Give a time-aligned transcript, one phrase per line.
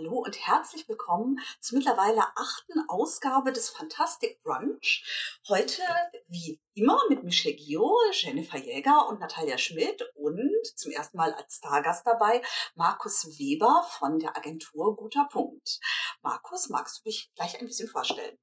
[0.00, 5.04] Hallo und herzlich willkommen zur mittlerweile achten Ausgabe des Fantastic Brunch.
[5.46, 5.82] Heute,
[6.26, 11.56] wie immer, mit Michelle Gio, Jennifer Jäger und Natalia Schmidt und zum ersten Mal als
[11.56, 12.40] Stargast dabei
[12.74, 15.80] Markus Weber von der Agentur Guter Punkt.
[16.22, 18.38] Markus, magst du dich gleich ein bisschen vorstellen?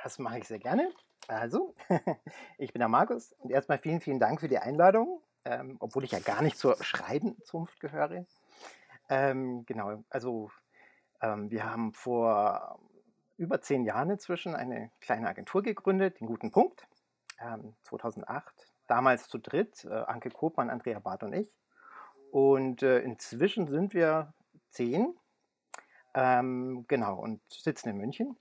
[0.00, 0.94] Das mache ich sehr gerne.
[1.26, 1.74] Also,
[2.58, 6.12] ich bin der Markus und erstmal vielen, vielen Dank für die Einladung, ähm, obwohl ich
[6.12, 8.24] ja gar nicht zur Schreibenzunft gehöre.
[9.08, 10.50] Ähm, genau, also
[11.20, 12.78] ähm, wir haben vor
[13.36, 16.86] über zehn Jahren inzwischen eine kleine Agentur gegründet, den Guten Punkt,
[17.84, 18.54] 2008.
[18.58, 21.50] Ähm, Damals zu dritt, äh, Anke Kopmann, Andrea Barth und ich.
[22.30, 24.34] Und äh, inzwischen sind wir
[24.70, 25.14] zehn,
[26.14, 28.36] ähm, genau, und sitzen in München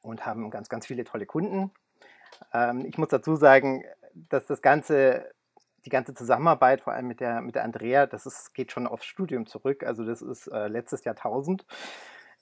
[0.00, 1.70] und haben ganz, ganz viele tolle Kunden.
[2.52, 3.84] Ähm, ich muss dazu sagen,
[4.14, 5.32] dass das Ganze
[5.84, 9.04] die ganze Zusammenarbeit, vor allem mit der, mit der Andrea, das ist, geht schon aufs
[9.04, 9.84] Studium zurück.
[9.84, 11.66] Also das ist äh, letztes Jahrtausend.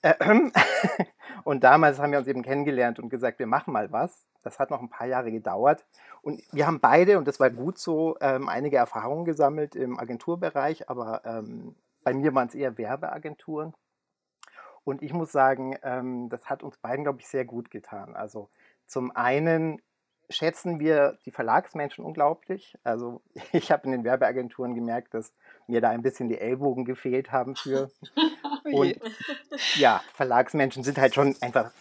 [0.01, 0.15] Äh,
[1.43, 4.25] und damals haben wir uns eben kennengelernt und gesagt, wir machen mal was.
[4.43, 5.85] Das hat noch ein paar Jahre gedauert.
[6.21, 10.89] Und wir haben beide, und das war gut so, ähm, einige Erfahrungen gesammelt im Agenturbereich,
[10.89, 13.73] aber ähm, bei mir waren es eher Werbeagenturen.
[14.83, 18.15] Und ich muss sagen, ähm, das hat uns beiden, glaube ich, sehr gut getan.
[18.15, 18.49] Also
[18.85, 19.81] zum einen
[20.29, 22.77] schätzen wir die Verlagsmenschen unglaublich.
[22.83, 23.21] Also
[23.51, 25.33] ich habe in den Werbeagenturen gemerkt, dass
[25.67, 27.91] mir da ein bisschen die Ellbogen gefehlt haben für.
[28.65, 28.97] Oh und
[29.75, 31.71] ja, Verlagsmenschen sind halt schon einfach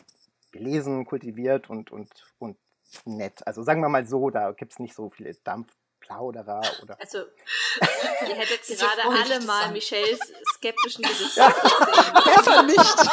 [0.50, 2.56] gelesen, kultiviert und, und, und
[3.04, 3.46] nett.
[3.46, 7.00] Also sagen wir mal so, da gibt es nicht so viele Dampfplauderer oder.
[7.00, 7.18] Also,
[8.28, 10.20] ihr hättet gerade alle mal Michelles
[10.54, 11.48] skeptischen Gesicht ja.
[11.48, 12.14] gesehen.
[12.34, 13.10] Besser nicht.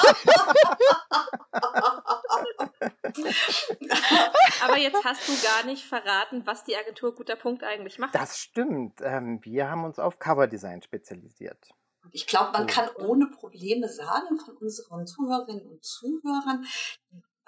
[4.61, 8.15] Aber jetzt hast du gar nicht verraten, was die Agentur Guter Punkt eigentlich macht.
[8.15, 9.01] Das stimmt.
[9.01, 11.69] Ähm, wir haben uns auf Coverdesign spezialisiert.
[12.11, 16.65] Ich glaube, man kann ohne Probleme sagen von unseren Zuhörerinnen und Zuhörern,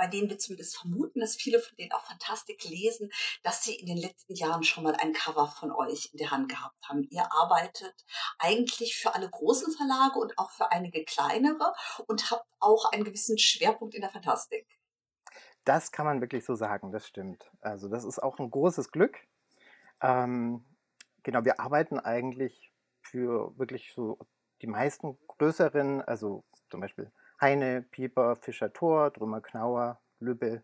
[0.02, 3.12] bei denen wir zumindest vermuten, dass viele von denen auch Fantastik lesen,
[3.44, 6.50] dass sie in den letzten Jahren schon mal ein Cover von euch in der Hand
[6.50, 7.04] gehabt haben.
[7.12, 7.94] Ihr arbeitet
[8.40, 11.76] eigentlich für alle großen Verlage und auch für einige kleinere
[12.08, 14.68] und habt auch einen gewissen Schwerpunkt in der Fantastik.
[15.66, 17.52] Das kann man wirklich so sagen, das stimmt.
[17.62, 19.18] Also das ist auch ein großes Glück.
[20.02, 20.66] Ähm,
[21.24, 24.18] genau, wir arbeiten eigentlich für wirklich so
[24.62, 30.64] die meisten größeren, also zum Beispiel Heine, Pieper, Fischer Tor, Drümmer Knauer, Lübbe,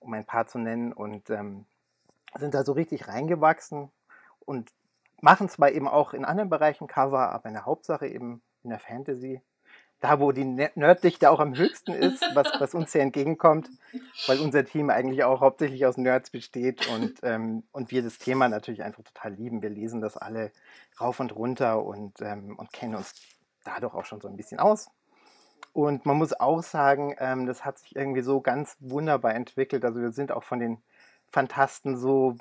[0.00, 1.66] um ein paar zu nennen, und ähm,
[2.36, 3.90] sind da so richtig reingewachsen
[4.40, 4.72] und
[5.20, 8.78] machen zwar eben auch in anderen Bereichen Cover, aber in der Hauptsache eben in der
[8.78, 9.40] Fantasy
[10.00, 13.68] da, wo die Nerddichte auch am höchsten ist, was, was uns hier entgegenkommt,
[14.26, 18.48] weil unser Team eigentlich auch hauptsächlich aus Nerds besteht und, ähm, und wir das Thema
[18.48, 19.62] natürlich einfach total lieben.
[19.62, 20.52] Wir lesen das alle
[21.00, 23.14] rauf und runter und, ähm, und kennen uns
[23.64, 24.90] dadurch auch schon so ein bisschen aus.
[25.72, 29.84] Und man muss auch sagen, ähm, das hat sich irgendwie so ganz wunderbar entwickelt.
[29.84, 30.78] Also wir sind auch von den
[31.30, 32.36] Fantasten so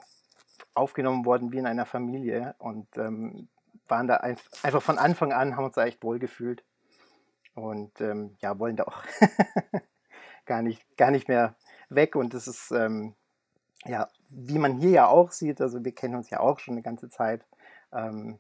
[0.73, 3.49] aufgenommen worden wie in einer Familie und ähm,
[3.87, 6.63] waren da einfach von Anfang an, haben uns da echt wohl gefühlt
[7.61, 9.03] und ähm, ja, wollen da auch
[10.45, 11.55] gar, nicht, gar nicht mehr
[11.89, 12.15] weg.
[12.15, 13.15] Und das ist, ähm,
[13.85, 16.81] ja, wie man hier ja auch sieht, also wir kennen uns ja auch schon eine
[16.81, 17.45] ganze Zeit,
[17.91, 18.39] ähm,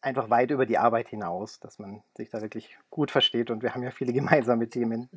[0.00, 3.74] einfach weit über die Arbeit hinaus, dass man sich da wirklich gut versteht und wir
[3.74, 5.10] haben ja viele gemeinsame Themen.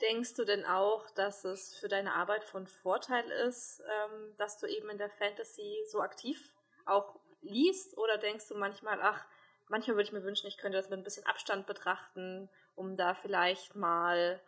[0.00, 4.66] Denkst du denn auch, dass es für deine Arbeit von Vorteil ist, ähm, dass du
[4.66, 6.54] eben in der Fantasy so aktiv
[6.86, 7.98] auch liest?
[7.98, 9.24] Oder denkst du manchmal, ach,
[9.70, 13.14] manchmal würde ich mir wünschen, ich könnte das mit ein bisschen Abstand betrachten, um da
[13.14, 14.40] vielleicht mal,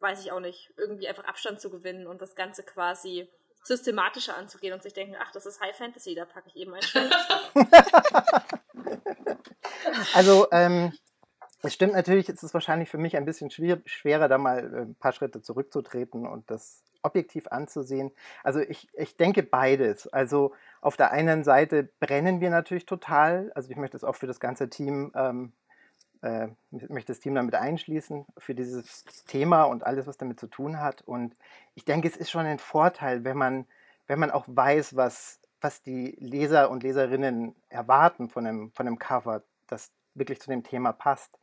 [0.00, 3.28] weiß ich auch nicht, irgendwie einfach Abstand zu gewinnen und das Ganze quasi
[3.62, 6.82] systematischer anzugehen und sich denken, ach, das ist High Fantasy, da packe ich eben ein
[10.14, 10.92] Also, ähm,
[11.62, 14.80] es stimmt natürlich, es ist wahrscheinlich für mich ein bisschen schwer, schwerer, da mal äh,
[14.82, 18.10] ein paar Schritte zurückzutreten und das objektiv anzusehen.
[18.42, 20.06] Also ich, ich denke beides.
[20.08, 23.52] Also auf der einen Seite brennen wir natürlich total.
[23.54, 25.52] Also ich möchte es auch für das ganze Team, ähm,
[26.22, 30.80] äh, möchte das Team damit einschließen, für dieses Thema und alles, was damit zu tun
[30.80, 31.02] hat.
[31.02, 31.36] Und
[31.74, 33.66] ich denke, es ist schon ein Vorteil, wenn man,
[34.06, 38.98] wenn man auch weiß, was, was die Leser und Leserinnen erwarten von einem, von einem
[38.98, 41.38] Cover, das wirklich zu dem Thema passt.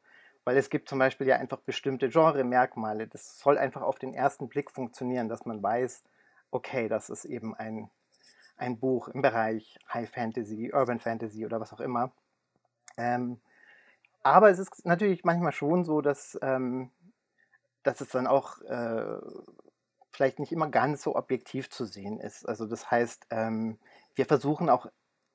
[0.45, 3.07] Weil es gibt zum Beispiel ja einfach bestimmte Genre-Merkmale.
[3.07, 6.03] Das soll einfach auf den ersten Blick funktionieren, dass man weiß,
[6.51, 7.89] okay, das ist eben ein
[8.59, 12.11] ein Buch im Bereich High Fantasy, Urban Fantasy oder was auch immer.
[12.97, 13.39] Ähm,
[14.21, 16.91] aber es ist natürlich manchmal schon so, dass, ähm,
[17.83, 19.17] dass es dann auch äh,
[20.11, 22.47] vielleicht nicht immer ganz so objektiv zu sehen ist.
[22.47, 23.79] Also das heißt, ähm,
[24.15, 24.87] wir versuchen auch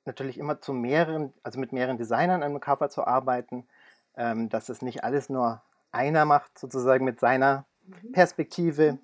[0.05, 3.67] natürlich immer zu mehreren, also mit mehreren Designern an einem Cover zu arbeiten,
[4.16, 5.62] ähm, dass es nicht alles nur
[5.93, 8.12] einer macht, sozusagen mit seiner mhm.
[8.12, 8.99] Perspektive.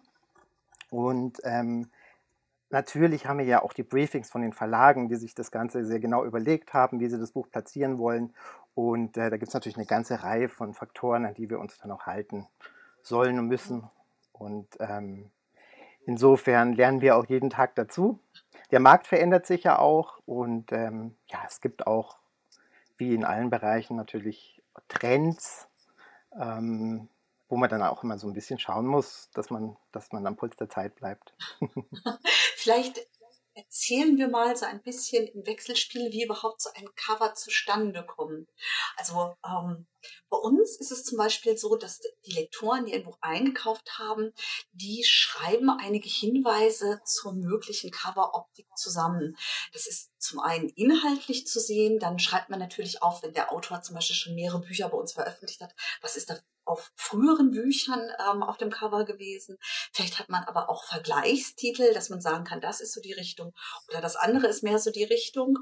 [0.90, 1.90] Und ähm,
[2.70, 6.00] natürlich haben wir ja auch die Briefings von den Verlagen, die sich das Ganze sehr
[6.00, 8.34] genau überlegt haben, wie sie das Buch platzieren wollen.
[8.74, 11.78] Und äh, da gibt es natürlich eine ganze Reihe von Faktoren, an die wir uns
[11.78, 12.46] dann auch halten
[13.02, 13.88] sollen und müssen.
[14.32, 15.30] Und ähm,
[16.06, 18.18] insofern lernen wir auch jeden Tag dazu.
[18.70, 22.18] Der Markt verändert sich ja auch und ähm, ja, es gibt auch,
[22.96, 25.69] wie in allen Bereichen, natürlich Trends,
[26.38, 27.08] ähm,
[27.49, 30.37] wo man dann auch immer so ein bisschen schauen muss, dass man, dass man am
[30.37, 31.34] Puls der Zeit bleibt.
[32.56, 33.00] Vielleicht
[33.55, 38.49] erzählen wir mal so ein bisschen im Wechselspiel, wie überhaupt so ein Cover zustande kommt.
[38.96, 39.87] Also ähm,
[40.29, 44.32] bei uns ist es zum Beispiel so, dass die Lektoren, die ein Buch eingekauft haben,
[44.73, 49.37] die schreiben einige Hinweise zur möglichen Coveroptik zusammen.
[49.73, 53.82] Das ist zum einen inhaltlich zu sehen, dann schreibt man natürlich auf, wenn der Autor
[53.82, 58.11] zum Beispiel schon mehrere Bücher bei uns veröffentlicht hat, was ist da auf früheren Büchern
[58.31, 59.58] ähm, auf dem Cover gewesen.
[59.93, 63.53] Vielleicht hat man aber auch Vergleichstitel, dass man sagen kann, das ist so die Richtung
[63.88, 65.58] oder das andere ist mehr so die Richtung.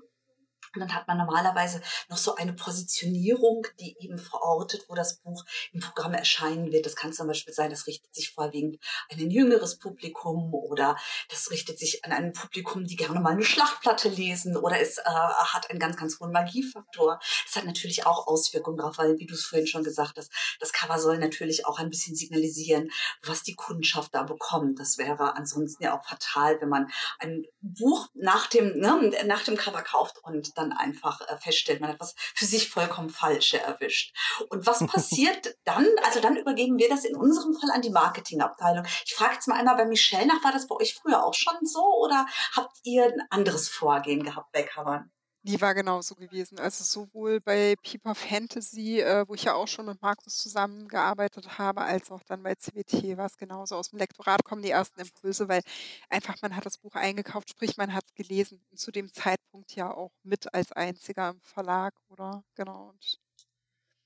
[0.75, 5.44] Und dann hat man normalerweise noch so eine Positionierung, die eben verortet, wo das Buch
[5.73, 6.87] im Programm erscheinen wird.
[6.87, 8.79] Das kann zum Beispiel sein, das richtet sich vorwiegend
[9.11, 10.97] an ein jüngeres Publikum oder
[11.29, 15.03] das richtet sich an ein Publikum, die gerne mal eine Schlachtplatte lesen oder es äh,
[15.05, 17.20] hat einen ganz, ganz hohen Magiefaktor.
[17.47, 20.31] Das hat natürlich auch Auswirkungen darauf, weil, wie du es vorhin schon gesagt hast,
[20.61, 22.91] das Cover soll natürlich auch ein bisschen signalisieren,
[23.23, 24.79] was die Kundschaft da bekommt.
[24.79, 29.56] Das wäre ansonsten ja auch fatal, wenn man ein Buch nach dem, ne, nach dem
[29.56, 34.14] Cover kauft und dann einfach äh, feststellt, man hat was für sich vollkommen Falsche erwischt.
[34.50, 35.87] Und was passiert dann?
[36.05, 38.84] Also dann übergeben wir das in unserem Fall an die Marketingabteilung.
[39.05, 41.56] Ich frage jetzt mal einmal bei Michelle nach, war das bei euch früher auch schon
[41.62, 45.10] so oder habt ihr ein anderes Vorgehen gehabt bei Covern?
[45.44, 46.58] Die war genauso gewesen.
[46.58, 51.82] Also sowohl bei People Fantasy, äh, wo ich ja auch schon mit Markus zusammengearbeitet habe,
[51.82, 53.76] als auch dann bei CWT war es genauso.
[53.76, 55.62] Aus dem Lektorat kommen die ersten Impulse, weil
[56.11, 58.61] einfach man hat das Buch eingekauft, sprich man hat es gelesen.
[58.70, 62.43] Und zu dem Zeitpunkt ja auch mit als einziger im Verlag, oder?
[62.56, 62.93] Genau.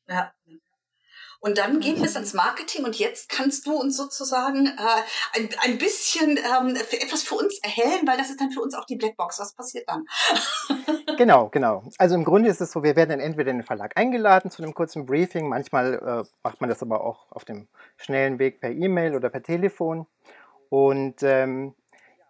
[0.08, 0.34] Ja.
[1.40, 5.48] Und dann gehen wir es ans Marketing und jetzt kannst du uns sozusagen äh, ein,
[5.64, 8.84] ein bisschen ähm, für etwas für uns erhellen, weil das ist dann für uns auch
[8.84, 9.40] die Blackbox.
[9.40, 10.06] Was passiert dann?
[11.18, 11.82] genau, genau.
[11.98, 14.62] Also im Grunde ist es so, wir werden dann entweder in den Verlag eingeladen zu
[14.62, 15.48] einem kurzen Briefing.
[15.48, 17.66] Manchmal äh, macht man das aber auch auf dem
[17.96, 20.06] schnellen Weg per E-Mail oder per Telefon.
[20.68, 21.74] Und ähm,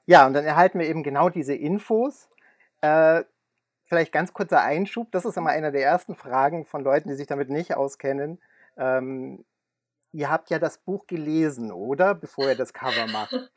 [0.06, 2.28] ja, und dann erhalten wir eben genau diese Infos.
[2.80, 3.24] Äh,
[3.84, 5.12] vielleicht ganz kurzer Einschub.
[5.12, 8.40] Das ist immer einer der ersten Fragen von Leuten, die sich damit nicht auskennen.
[8.76, 9.44] Ähm,
[10.12, 12.14] ihr habt ja das Buch gelesen, oder?
[12.14, 13.34] Bevor ihr das Cover macht.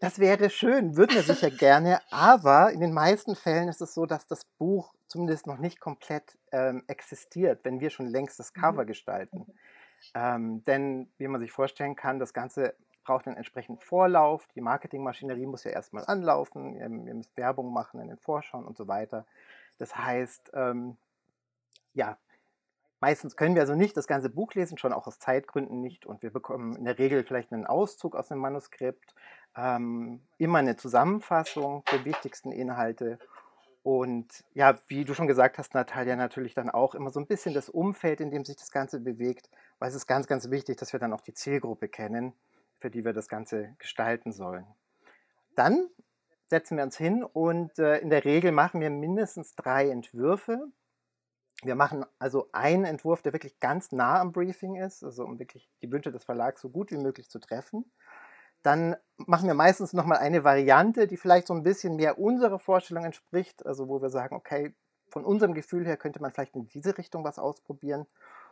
[0.00, 4.06] Das wäre schön, würden wir sicher gerne, aber in den meisten Fällen ist es so,
[4.06, 8.84] dass das Buch zumindest noch nicht komplett ähm, existiert, wenn wir schon längst das Cover
[8.84, 8.86] mhm.
[8.86, 9.46] gestalten.
[10.14, 14.46] Ähm, denn, wie man sich vorstellen kann, das Ganze braucht einen entsprechenden Vorlauf.
[14.54, 18.76] Die Marketingmaschinerie muss ja erstmal anlaufen, ihr, ihr müsst Werbung machen in den Vorschauen und
[18.76, 19.26] so weiter.
[19.78, 20.96] Das heißt, ähm,
[21.94, 22.18] ja,
[23.00, 26.04] Meistens können wir also nicht das ganze Buch lesen, schon auch aus Zeitgründen nicht.
[26.04, 29.14] Und wir bekommen in der Regel vielleicht einen Auszug aus dem Manuskript,
[29.56, 33.18] ähm, immer eine Zusammenfassung der wichtigsten Inhalte.
[33.84, 37.54] Und ja, wie du schon gesagt hast, Natalia, natürlich dann auch immer so ein bisschen
[37.54, 40.92] das Umfeld, in dem sich das Ganze bewegt, weil es ist ganz, ganz wichtig, dass
[40.92, 42.32] wir dann auch die Zielgruppe kennen,
[42.80, 44.66] für die wir das Ganze gestalten sollen.
[45.54, 45.88] Dann
[46.46, 50.66] setzen wir uns hin und äh, in der Regel machen wir mindestens drei Entwürfe
[51.62, 55.68] wir machen also einen Entwurf, der wirklich ganz nah am Briefing ist, also um wirklich
[55.82, 57.90] die Wünsche des Verlags so gut wie möglich zu treffen.
[58.62, 63.04] Dann machen wir meistens nochmal eine Variante, die vielleicht so ein bisschen mehr unserer Vorstellung
[63.04, 64.74] entspricht, also wo wir sagen, okay,
[65.10, 68.06] von unserem Gefühl her könnte man vielleicht in diese Richtung was ausprobieren.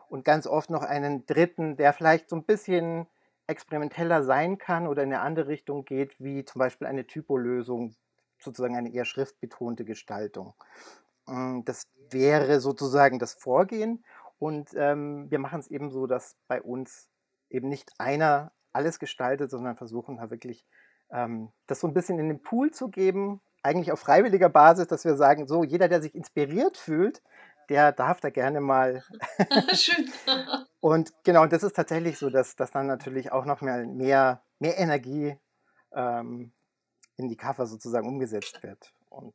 [0.09, 3.07] Und ganz oft noch einen dritten, der vielleicht so ein bisschen
[3.49, 7.95] experimenteller sein kann oder in eine andere Richtung geht, wie zum Beispiel eine Typolösung,
[8.39, 10.55] sozusagen eine eher schriftbetonte Gestaltung.
[11.27, 14.05] Hm, das wäre sozusagen das Vorgehen.
[14.39, 17.09] Und ähm, wir machen es eben so, dass bei uns
[17.49, 20.67] eben nicht einer alles gestaltet, sondern versuchen da wirklich
[21.11, 25.05] ähm, das so ein bisschen in den Pool zu geben, eigentlich auf freiwilliger Basis, dass
[25.05, 27.23] wir sagen, so jeder, der sich inspiriert fühlt,
[27.69, 29.03] der darf da gerne mal.
[29.75, 30.11] Schön.
[30.81, 34.79] und genau, das ist tatsächlich so, dass, dass dann natürlich auch noch mehr, mehr, mehr
[34.79, 35.37] Energie
[35.93, 36.53] ähm,
[37.17, 38.93] in die Cover sozusagen umgesetzt wird.
[39.09, 39.35] Und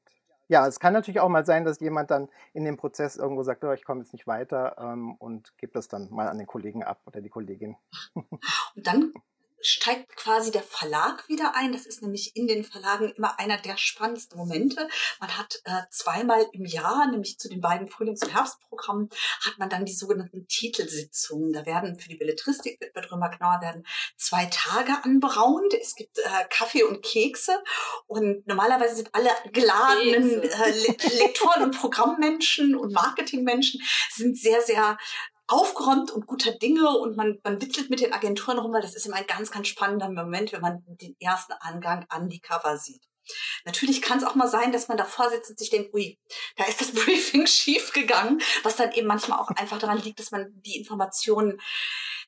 [0.52, 3.64] ja, es kann natürlich auch mal sein, dass jemand dann in dem Prozess irgendwo sagt,
[3.64, 6.84] oh, ich komme jetzt nicht weiter ähm, und gibt das dann mal an den Kollegen
[6.84, 7.78] ab oder die Kollegin.
[8.14, 9.14] Und dann
[9.62, 11.72] steigt quasi der Verlag wieder ein.
[11.72, 14.88] Das ist nämlich in den Verlagen immer einer der spannendsten Momente.
[15.20, 19.10] Man hat äh, zweimal im Jahr, nämlich zu den beiden Frühlings- und Herbstprogrammen,
[19.46, 21.54] hat man dann die sogenannten Titelsitzungen.
[21.54, 23.86] Da werden für die Belletristik, wird bei Drömer Knauer, werden
[24.18, 25.74] zwei Tage anberaumt.
[25.74, 27.64] Es gibt äh, Kaffee und Kekse
[28.08, 30.72] und normalerweise sind alle geladenen äh,
[31.20, 34.98] Lektoren und Programmmenschen und Marketingmenschen sind sehr, sehr
[35.52, 39.06] aufgeräumt und guter Dinge und man, man witzelt mit den Agenturen rum, weil das ist
[39.06, 43.04] immer ein ganz, ganz spannender Moment, wenn man den ersten Angang an die Cover sieht.
[43.66, 46.18] Natürlich kann es auch mal sein, dass man davor sitzt und sich denkt, ui,
[46.56, 50.32] da ist das Briefing schief gegangen, was dann eben manchmal auch einfach daran liegt, dass
[50.32, 51.60] man die Informationen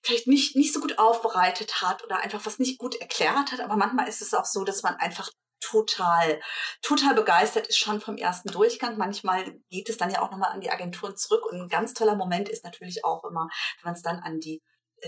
[0.01, 3.61] vielleicht nicht, nicht so gut aufbereitet hat oder einfach was nicht gut erklärt hat.
[3.61, 5.31] Aber manchmal ist es auch so, dass man einfach
[5.63, 6.39] total,
[6.81, 8.97] total begeistert ist schon vom ersten Durchgang.
[8.97, 12.15] Manchmal geht es dann ja auch nochmal an die Agenturen zurück und ein ganz toller
[12.15, 14.61] Moment ist natürlich auch immer, wenn man es dann an die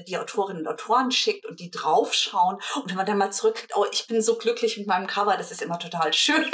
[0.07, 3.85] die Autorinnen und Autoren schickt und die draufschauen und wenn man dann mal zurückkriegt, oh,
[3.91, 6.45] ich bin so glücklich mit meinem Cover, das ist immer total schön.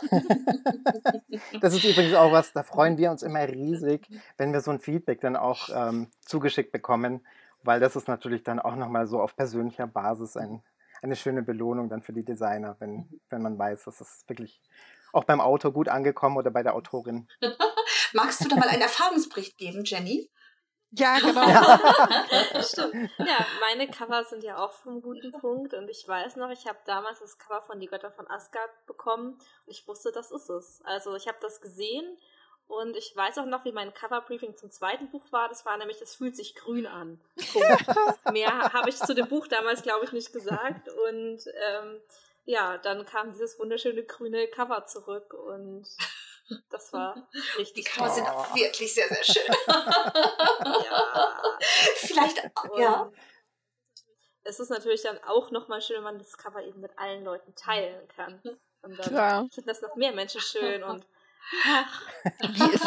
[1.60, 4.80] das ist übrigens auch was, da freuen wir uns immer riesig, wenn wir so ein
[4.80, 7.24] Feedback dann auch ähm, zugeschickt bekommen,
[7.62, 10.62] weil das ist natürlich dann auch nochmal so auf persönlicher Basis ein,
[11.02, 13.20] eine schöne Belohnung dann für die Designer, wenn, mhm.
[13.28, 14.60] wenn man weiß, dass es wirklich
[15.12, 17.28] auch beim Autor gut angekommen oder bei der Autorin.
[18.12, 20.30] Magst du da mal einen Erfahrungsbericht geben, Jenny?
[20.90, 21.48] Ja, genau.
[21.48, 22.62] Ja.
[22.62, 23.10] Stimmt.
[23.18, 26.78] Ja, meine Cover sind ja auch vom guten Punkt und ich weiß noch, ich habe
[26.86, 30.80] damals das Cover von Die Götter von Asgard bekommen und ich wusste, das ist es.
[30.84, 32.16] Also ich habe das gesehen
[32.68, 35.48] und ich weiß auch noch, wie mein Coverbriefing zum zweiten Buch war.
[35.48, 37.20] Das war nämlich, es fühlt sich grün an.
[38.32, 40.88] Mehr habe ich zu dem Buch damals, glaube ich, nicht gesagt.
[40.88, 42.00] Und ähm,
[42.44, 45.86] ja, dann kam dieses wunderschöne grüne Cover zurück und
[46.70, 49.54] das war richtig Die Cover sind auch wirklich sehr, sehr schön.
[49.66, 51.42] ja.
[51.96, 53.12] Vielleicht, und ja.
[54.42, 57.54] Es ist natürlich dann auch nochmal schön, wenn man das Cover eben mit allen Leuten
[57.56, 58.40] teilen kann.
[58.82, 59.48] Und dann Klar.
[59.52, 61.04] finden das noch mehr Menschen schön und
[62.42, 62.86] wie ist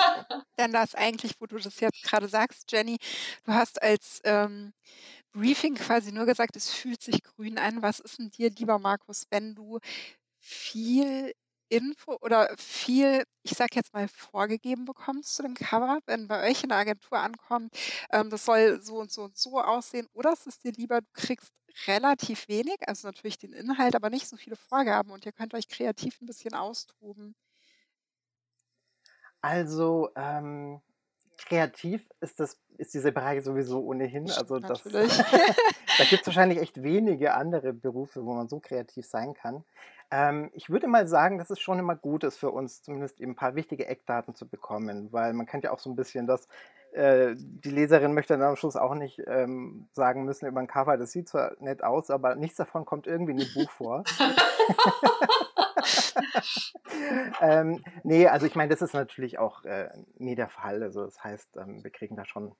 [0.59, 2.97] denn das eigentlich, wo du das jetzt gerade sagst, Jenny?
[3.45, 4.73] Du hast als ähm,
[5.33, 7.81] Briefing quasi nur gesagt, es fühlt sich grün an.
[7.81, 9.79] Was ist denn dir, lieber Markus, wenn du
[10.39, 11.33] viel
[11.69, 16.63] Info oder viel, ich sag jetzt mal, vorgegeben bekommst zu dem Cover, wenn bei euch
[16.63, 17.73] in der Agentur ankommt,
[18.11, 21.07] ähm, das soll so und so und so aussehen, oder ist es dir lieber, du
[21.13, 21.53] kriegst
[21.87, 25.67] relativ wenig, also natürlich den Inhalt, aber nicht so viele Vorgaben und ihr könnt euch
[25.67, 27.35] kreativ ein bisschen austoben?
[29.41, 30.81] Also, ähm,
[31.37, 34.31] kreativ ist das ist diese Bereiche sowieso ohnehin.
[34.31, 39.33] Also das, da gibt es wahrscheinlich echt wenige andere Berufe, wo man so kreativ sein
[39.33, 39.65] kann.
[40.11, 43.33] Ähm, ich würde mal sagen, dass es schon immer gut ist für uns, zumindest eben
[43.33, 46.47] ein paar wichtige Eckdaten zu bekommen, weil man kennt ja auch so ein bisschen das,
[46.93, 50.97] äh, die Leserin möchte dann am Schluss auch nicht ähm, sagen müssen über ein Cover,
[50.97, 54.03] das sieht zwar nett aus, aber nichts davon kommt irgendwie in dem Buch vor.
[57.41, 60.83] ähm, nee, also ich meine, das ist natürlich auch äh, nie der Fall.
[60.83, 62.55] Also das heißt, ähm, wir kriegen da schon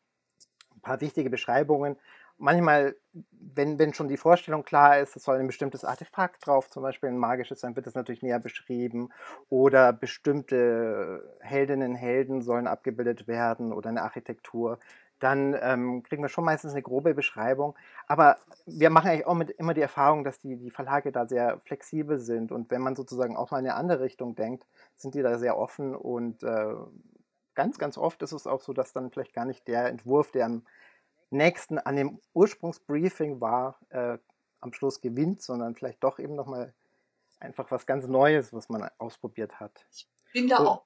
[0.75, 1.97] ein paar wichtige Beschreibungen.
[2.41, 2.95] Manchmal,
[3.31, 7.09] wenn, wenn schon die Vorstellung klar ist, es soll ein bestimmtes Artefakt drauf, zum Beispiel
[7.09, 9.09] ein magisches, dann wird das natürlich näher beschrieben.
[9.49, 14.79] Oder bestimmte Heldinnen, Helden sollen abgebildet werden oder eine Architektur
[15.19, 17.75] dann ähm, kriegen wir schon meistens eine grobe Beschreibung.
[18.07, 21.59] Aber wir machen eigentlich auch mit, immer die Erfahrung, dass die, die Verlage da sehr
[21.59, 22.51] flexibel sind.
[22.51, 25.57] Und wenn man sozusagen auch mal in eine andere Richtung denkt, sind die da sehr
[25.57, 25.95] offen.
[25.95, 26.73] Und äh,
[27.55, 30.45] ganz, ganz oft ist es auch so, dass dann vielleicht gar nicht der Entwurf, der
[30.45, 30.63] am
[31.29, 34.17] nächsten an dem Ursprungsbriefing war, äh,
[34.61, 36.73] am Schluss gewinnt, sondern vielleicht doch eben nochmal
[37.39, 39.85] einfach was ganz Neues, was man ausprobiert hat.
[40.33, 40.83] Bin da auch,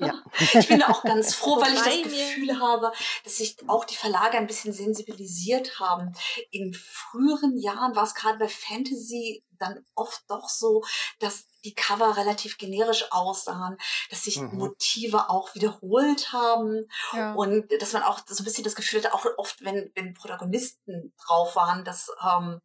[0.00, 0.22] ja.
[0.58, 2.92] ich bin da auch ganz froh, weil ich das Gefühl habe,
[3.24, 6.12] dass sich auch die Verlage ein bisschen sensibilisiert haben.
[6.50, 10.82] In früheren Jahren war es gerade bei Fantasy dann oft doch so,
[11.20, 13.76] dass die Cover relativ generisch aussahen,
[14.10, 14.58] dass sich mhm.
[14.58, 17.32] Motive auch wiederholt haben ja.
[17.34, 21.14] und dass man auch so ein bisschen das Gefühl hatte, auch oft, wenn, wenn Protagonisten
[21.24, 22.60] drauf waren, dass ähm,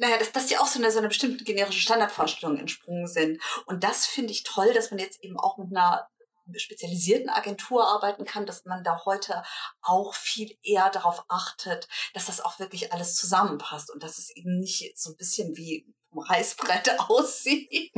[0.00, 3.40] naja, dass, dass die auch so eine, so eine bestimmte generische Standardvorstellung entsprungen sind.
[3.66, 6.08] Und das finde ich toll, dass man jetzt eben auch mit einer
[6.56, 9.42] spezialisierten Agentur arbeiten kann, dass man da heute
[9.82, 14.58] auch viel eher darauf achtet, dass das auch wirklich alles zusammenpasst und dass es eben
[14.58, 15.86] nicht so ein bisschen wie
[16.16, 17.92] Reißbrett aussieht.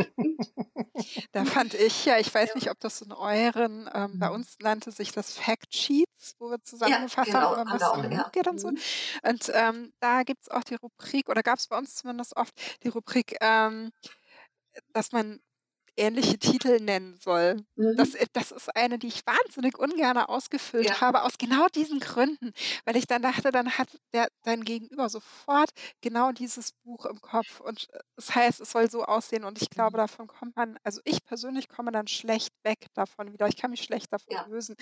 [1.32, 4.34] Da fand ich ja, ich weiß nicht, ob das in euren, ähm, bei mhm.
[4.34, 8.28] uns nannte sich das Fact Sheets, wo wir zusammengefasst ja, genau, haben, was auch, ja.
[8.30, 8.68] geht und so.
[8.68, 8.78] Mhm.
[9.22, 12.54] Und ähm, da gibt es auch die Rubrik, oder gab es bei uns zumindest oft
[12.82, 13.90] die Rubrik, ähm,
[14.92, 15.40] dass man
[15.96, 17.56] ähnliche Titel nennen soll.
[17.76, 17.96] Mhm.
[17.96, 21.00] Das, äh, das ist eine, die ich wahnsinnig ungern ausgefüllt ja.
[21.00, 22.52] habe, aus genau diesen Gründen,
[22.84, 25.70] weil ich dann dachte, dann hat der, dein Gegenüber sofort
[26.00, 29.70] genau dieses Buch im Kopf und äh, das heißt, es soll so aussehen und ich
[29.70, 30.02] glaube, mhm.
[30.02, 33.48] davon kommt man, also ich persönlich komme dann schlecht weg davon wieder.
[33.48, 34.46] Ich kann mich schlecht davon ja.
[34.46, 34.76] lösen.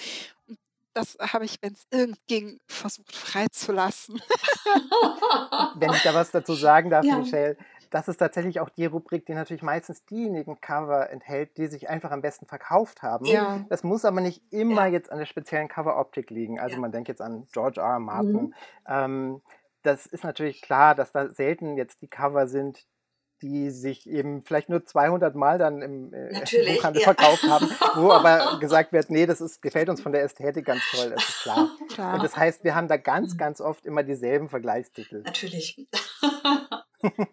[0.47, 0.59] Und
[0.95, 4.21] das habe ich, wenn es irgend ging, versucht freizulassen.
[5.76, 7.19] wenn ich da was dazu sagen darf, ja.
[7.19, 7.57] Michelle,
[7.91, 12.13] das ist tatsächlich auch die Rubrik, die natürlich meistens diejenigen Cover enthält, die sich einfach
[12.13, 13.27] am besten verkauft haben.
[13.27, 13.65] Ja.
[13.69, 14.93] Das muss aber nicht immer ja.
[14.93, 16.61] jetzt an der speziellen Coveroptik liegen.
[16.61, 16.81] Also ja.
[16.81, 17.95] man denkt jetzt an George R.
[17.95, 17.99] R.
[17.99, 18.33] Martin.
[18.33, 18.55] Mhm.
[18.87, 19.43] Ähm,
[19.83, 22.87] das ist natürlich klar, dass da selten jetzt die Cover sind,
[23.43, 26.29] die sich eben vielleicht nur 200 Mal dann im, äh,
[26.75, 27.13] Buchhandel ja.
[27.13, 30.83] verkauft haben, wo aber gesagt wird, nee, das ist, gefällt uns von der Ästhetik ganz
[30.91, 31.71] toll, das ist klar.
[31.89, 32.15] klar.
[32.15, 33.39] Und das heißt, wir haben da ganz, mhm.
[33.39, 35.23] ganz oft immer dieselben Vergleichstitel.
[35.23, 35.89] Natürlich.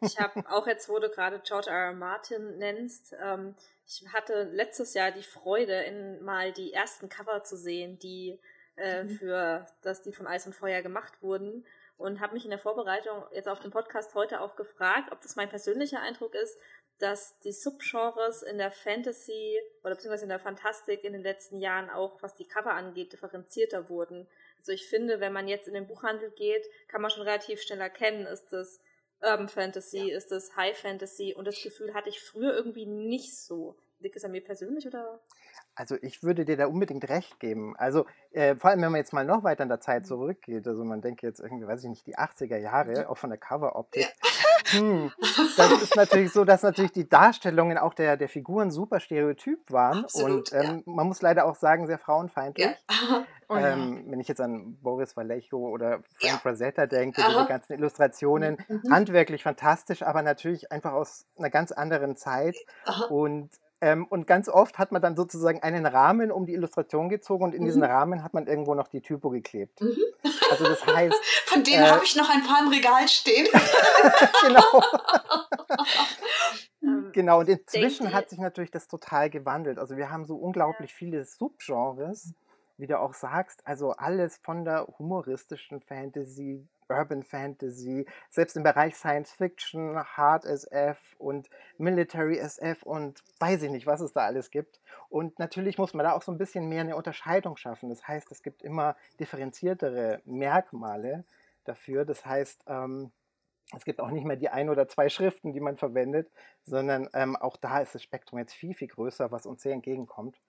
[0.02, 1.88] ich habe auch jetzt, wo du gerade George R.
[1.88, 1.94] R.
[1.94, 3.56] Martin nennst, ähm,
[3.86, 8.40] ich hatte letztes Jahr die Freude, in mal die ersten Cover zu sehen, die
[8.76, 9.10] äh, mhm.
[9.10, 11.66] für das die von Eis und Feuer gemacht wurden
[11.98, 15.36] und habe mich in der Vorbereitung jetzt auf den Podcast heute auch gefragt, ob das
[15.36, 16.58] mein persönlicher Eindruck ist,
[17.00, 21.90] dass die Subgenres in der Fantasy oder beziehungsweise in der Fantastik in den letzten Jahren
[21.90, 24.28] auch, was die Cover angeht, differenzierter wurden.
[24.60, 27.82] Also ich finde, wenn man jetzt in den Buchhandel geht, kann man schon relativ schnell
[27.82, 28.80] erkennen, ist das
[29.22, 30.18] Urban Fantasy, ja.
[30.18, 33.76] ist das High Fantasy und das Gefühl hatte ich früher irgendwie nicht so.
[34.00, 35.20] Liegt es an mir persönlich oder?
[35.74, 37.76] Also ich würde dir da unbedingt recht geben.
[37.78, 40.08] Also äh, vor allem, wenn man jetzt mal noch weiter in der Zeit mhm.
[40.08, 43.06] zurückgeht, also man denkt jetzt irgendwie, weiß ich nicht, die 80er Jahre, mhm.
[43.08, 44.02] auch von der Cover-Optik.
[44.02, 44.10] Ja.
[44.72, 45.12] Hm,
[45.58, 50.04] das ist natürlich so, dass natürlich die Darstellungen auch der, der Figuren super stereotyp waren
[50.04, 50.94] Absolut, und ähm, ja.
[50.94, 52.68] man muss leider auch sagen, sehr frauenfeindlich.
[52.90, 53.26] Ja.
[53.50, 57.30] Oh, ähm, wenn ich jetzt an Boris Vallejo oder Frank Rosetta denke, Aha.
[57.30, 58.92] diese ganzen Illustrationen, mhm.
[58.92, 63.06] handwerklich fantastisch, aber natürlich einfach aus einer ganz anderen Zeit Aha.
[63.06, 67.44] und ähm, und ganz oft hat man dann sozusagen einen Rahmen um die Illustration gezogen
[67.44, 67.66] und in mhm.
[67.66, 69.82] diesen Rahmen hat man irgendwo noch die Typo geklebt.
[69.82, 69.96] Mhm.
[70.50, 71.16] Also das heißt.
[71.46, 73.48] Von denen äh, habe ich noch ein paar im Regal stehen.
[74.42, 74.84] genau.
[76.84, 79.80] Ähm, genau, und inzwischen hat sich natürlich das total gewandelt.
[79.80, 82.34] Also wir haben so unglaublich viele Subgenres,
[82.78, 88.96] wie du auch sagst, also alles von der humoristischen Fantasy Urban Fantasy, selbst im Bereich
[88.96, 94.52] Science Fiction, Hard SF und Military SF und weiß ich nicht, was es da alles
[94.52, 94.80] gibt.
[95.10, 97.90] Und natürlich muss man da auch so ein bisschen mehr eine Unterscheidung schaffen.
[97.90, 101.24] Das heißt, es gibt immer differenziertere Merkmale
[101.66, 102.06] dafür.
[102.06, 103.12] Das heißt, ähm,
[103.76, 106.32] es gibt auch nicht mehr die ein oder zwei Schriften, die man verwendet,
[106.64, 110.40] sondern ähm, auch da ist das Spektrum jetzt viel, viel größer, was uns sehr entgegenkommt.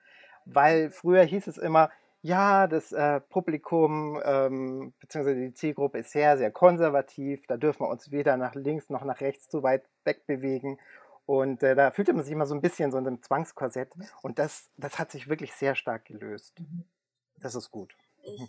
[0.44, 1.90] Weil früher hieß es immer,
[2.22, 5.34] ja, das äh, Publikum ähm, bzw.
[5.34, 7.46] die Zielgruppe ist sehr, sehr konservativ.
[7.46, 10.80] Da dürfen wir uns weder nach links noch nach rechts zu weit wegbewegen.
[11.26, 13.92] Und äh, da fühlte man sich immer so ein bisschen so in einem Zwangskorsett.
[14.22, 16.58] Und das, das hat sich wirklich sehr stark gelöst.
[16.58, 16.84] Mhm.
[17.36, 17.94] Das ist gut.
[18.22, 18.48] Ich, mhm.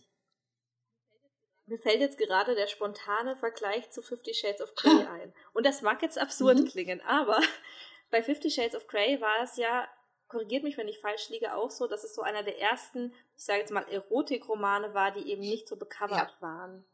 [1.67, 5.34] mir fällt jetzt gerade der spontane Vergleich zu Fifty Shades of Grey ein.
[5.53, 6.65] Und das mag jetzt absurd mhm.
[6.65, 7.38] klingen, aber
[8.10, 9.88] bei Fifty Shades of Grey war es ja
[10.30, 13.44] korrigiert mich, wenn ich falsch liege, auch so, dass es so einer der ersten, ich
[13.44, 16.42] sage jetzt mal, Erotikromane war, die eben nicht so becovert ja.
[16.42, 16.86] waren.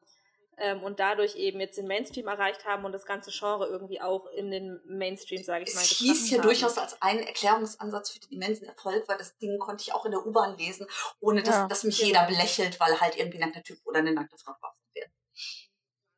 [0.57, 4.25] Ähm, und dadurch eben jetzt den Mainstream erreicht haben und das ganze Genre irgendwie auch
[4.27, 8.19] in den Mainstream, sage ich es mal, Es hieß ja durchaus als ein Erklärungsansatz für
[8.19, 10.87] den immensen Erfolg, weil das Ding konnte ich auch in der U-Bahn lesen,
[11.19, 12.07] ohne dass, ja, dass mich genau.
[12.07, 15.09] jeder belächelt, weil halt irgendwie ein nackter Typ oder eine nackte Frau drauf wird.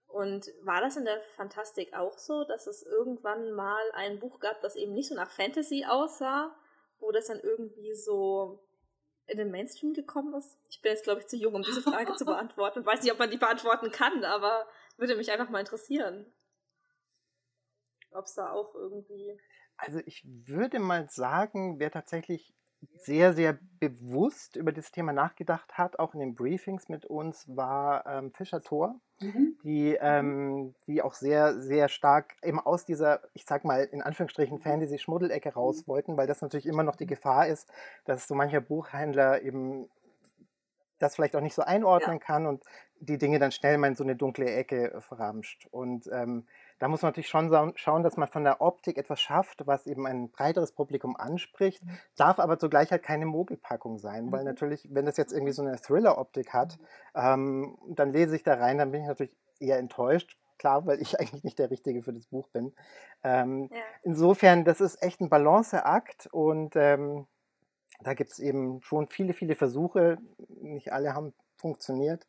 [0.06, 4.62] Und war das in der Fantastik auch so, dass es irgendwann mal ein Buch gab,
[4.62, 6.56] das eben nicht so nach Fantasy aussah,
[7.00, 8.64] wo das dann irgendwie so
[9.28, 10.58] in den Mainstream gekommen ist?
[10.70, 12.82] Ich bin jetzt, glaube ich, zu jung, um diese Frage zu beantworten.
[12.82, 16.26] Ich weiß nicht, ob man die beantworten kann, aber würde mich einfach mal interessieren.
[18.12, 19.40] Ob es da auch irgendwie.
[19.78, 22.54] Also ich würde mal sagen, wer tatsächlich
[22.96, 28.06] sehr, sehr bewusst über das Thema nachgedacht hat, auch in den Briefings mit uns, war
[28.06, 29.58] ähm, Fischer Thor, mhm.
[29.64, 29.98] die, mhm.
[30.02, 35.54] ähm, die auch sehr, sehr stark eben aus dieser, ich sag mal, in Anführungsstrichen Fantasy-Schmuddelecke
[35.54, 35.92] raus mhm.
[35.92, 37.70] wollten, weil das natürlich immer noch die Gefahr ist,
[38.06, 39.90] dass so mancher Buchhändler eben
[41.00, 42.24] das vielleicht auch nicht so einordnen ja.
[42.24, 42.64] kann und
[43.00, 45.68] die Dinge dann schnell mal in so eine dunkle Ecke verramscht.
[45.72, 46.48] Und ähm,
[46.80, 50.06] da muss man natürlich schon schauen, dass man von der Optik etwas schafft, was eben
[50.06, 51.98] ein breiteres Publikum anspricht, mhm.
[52.16, 54.48] darf aber zugleich halt keine Mogelpackung sein, weil mhm.
[54.48, 56.78] natürlich, wenn das jetzt irgendwie so eine Thriller-Optik hat,
[57.16, 60.38] ähm, dann lese ich da rein, dann bin ich natürlich eher enttäuscht.
[60.60, 62.74] Klar, weil ich eigentlich nicht der Richtige für das Buch bin.
[63.24, 63.82] Ähm, ja.
[64.04, 67.28] Insofern, das ist echt ein Balanceakt und ähm,
[68.02, 70.18] da gibt es eben schon viele, viele Versuche.
[70.62, 72.28] Nicht alle haben funktioniert.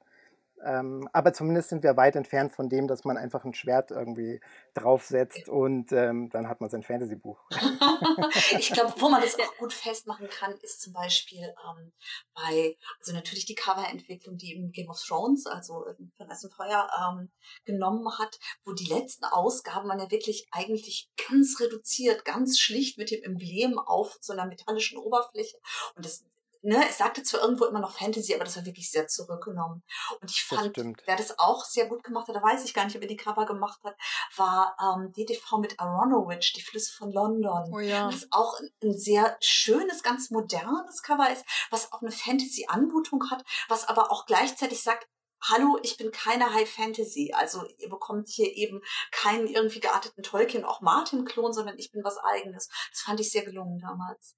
[0.64, 4.40] Ähm, aber zumindest sind wir weit entfernt von dem, dass man einfach ein Schwert irgendwie
[4.74, 7.38] draufsetzt und ähm, dann hat man sein Fantasy-Buch.
[8.58, 11.92] ich glaube, wo man das auch gut festmachen kann, ist zum Beispiel ähm,
[12.34, 17.30] bei, also natürlich die Coverentwicklung, die im Game of Thrones, also von Essen Feuer, ähm,
[17.64, 23.10] genommen hat, wo die letzten Ausgaben waren ja wirklich eigentlich ganz reduziert, ganz schlicht mit
[23.10, 25.58] dem Emblem auf so einer metallischen Oberfläche.
[25.94, 26.24] Und das
[26.62, 29.82] ne, es sagte zwar irgendwo immer noch Fantasy, aber das war wirklich sehr zurückgenommen.
[30.20, 32.96] Und ich fand, wer das auch sehr gut gemacht hat, da weiß ich gar nicht,
[32.96, 33.96] ob er die Cover gemacht hat,
[34.36, 37.70] war ähm, DTV mit Aronowitsch, die Flüsse von London.
[37.72, 38.10] Oh ja.
[38.10, 43.44] Das auch ein, ein sehr schönes, ganz modernes Cover ist, was auch eine Fantasy-Anmutung hat,
[43.68, 45.06] was aber auch gleichzeitig sagt,
[45.40, 47.32] Hallo, ich bin keine High Fantasy.
[47.32, 48.80] Also ihr bekommt hier eben
[49.12, 52.68] keinen irgendwie gearteten Tolkien, auch Martin-Klon, sondern ich bin was eigenes.
[52.90, 54.34] Das fand ich sehr gelungen damals.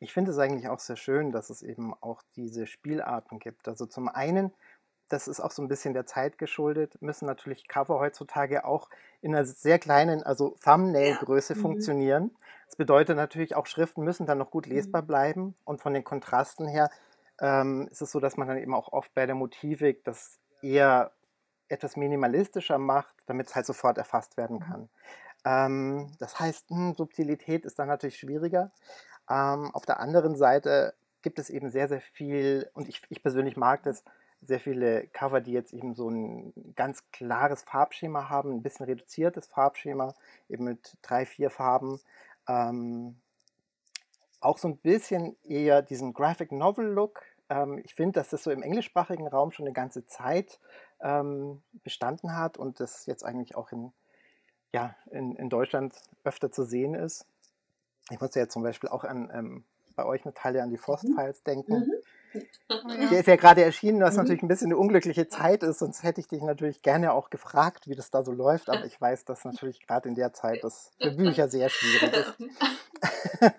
[0.00, 3.68] Ich finde es eigentlich auch sehr schön, dass es eben auch diese Spielarten gibt.
[3.68, 4.52] Also zum einen,
[5.08, 8.88] das ist auch so ein bisschen der Zeit geschuldet, müssen natürlich Cover heutzutage auch
[9.20, 11.58] in einer sehr kleinen, also Thumbnail-Größe ja.
[11.58, 11.62] mhm.
[11.62, 12.36] funktionieren.
[12.66, 15.06] Das bedeutet natürlich auch, Schriften müssen dann noch gut lesbar mhm.
[15.06, 15.54] bleiben.
[15.64, 16.90] Und von den Kontrasten her
[17.40, 21.12] ähm, ist es so, dass man dann eben auch oft bei der Motivik das eher
[21.68, 24.60] etwas minimalistischer macht, damit es halt sofort erfasst werden mhm.
[24.60, 24.88] kann.
[25.44, 28.70] Ähm, das heißt, mh, hm, Subtilität ist dann natürlich schwieriger.
[29.28, 33.56] Ähm, auf der anderen Seite gibt es eben sehr, sehr viel, und ich, ich persönlich
[33.56, 34.04] mag das,
[34.46, 39.46] sehr viele Cover, die jetzt eben so ein ganz klares Farbschema haben, ein bisschen reduziertes
[39.46, 40.14] Farbschema,
[40.48, 42.00] eben mit drei, vier Farben.
[42.46, 43.16] Ähm,
[44.40, 47.22] auch so ein bisschen eher diesen Graphic Novel Look.
[47.48, 50.60] Ähm, ich finde, dass das so im englischsprachigen Raum schon eine ganze Zeit
[51.00, 53.92] ähm, bestanden hat und das jetzt eigentlich auch in,
[54.72, 57.26] ja, in, in Deutschland öfter zu sehen ist.
[58.10, 59.64] Ich musste ja zum Beispiel auch an ähm,
[59.96, 61.44] bei euch, Natalia, an die Frost-Files mhm.
[61.44, 61.74] denken.
[61.74, 63.10] Mhm.
[63.10, 64.22] Der ist ja gerade erschienen, was mhm.
[64.22, 67.88] natürlich ein bisschen eine unglückliche Zeit ist, sonst hätte ich dich natürlich gerne auch gefragt,
[67.88, 70.90] wie das da so läuft, aber ich weiß, dass natürlich gerade in der Zeit das
[71.00, 73.52] für Bücher sehr schwierig ist.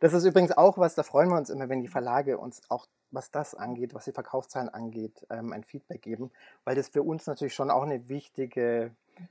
[0.00, 2.86] das ist übrigens auch was, da freuen wir uns immer, wenn die Verlage uns auch,
[3.12, 6.32] was das angeht, was die Verkaufszahlen angeht, ähm, ein Feedback geben,
[6.64, 8.90] weil das für uns natürlich schon auch eine wichtige,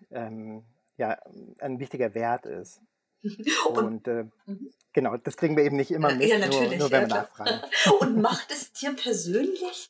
[0.09, 0.63] ähm,
[0.95, 1.17] ja,
[1.59, 2.79] ein wichtiger Wert ist.
[3.69, 4.73] Und, äh, mhm.
[4.91, 7.61] genau, das kriegen wir eben nicht immer mit, ja, nur, nur, wenn wir nachfragen.
[7.99, 9.89] Und macht es dir persönlich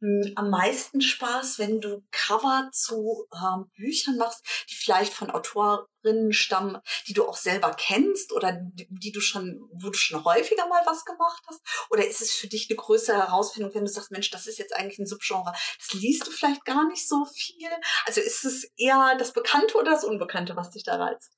[0.00, 6.32] hm, am meisten Spaß, wenn du Cover zu ähm, Büchern machst, die vielleicht von Autorinnen
[6.32, 10.68] stammen, die du auch selber kennst oder die, die, du schon, wo du schon häufiger
[10.68, 11.60] mal was gemacht hast?
[11.90, 14.76] Oder ist es für dich eine größere Herausfindung, wenn du sagst, Mensch, das ist jetzt
[14.76, 17.68] eigentlich ein Subgenre, das liest du vielleicht gar nicht so viel?
[18.06, 21.37] Also ist es eher das Bekannte oder das Unbekannte, was dich da reizt?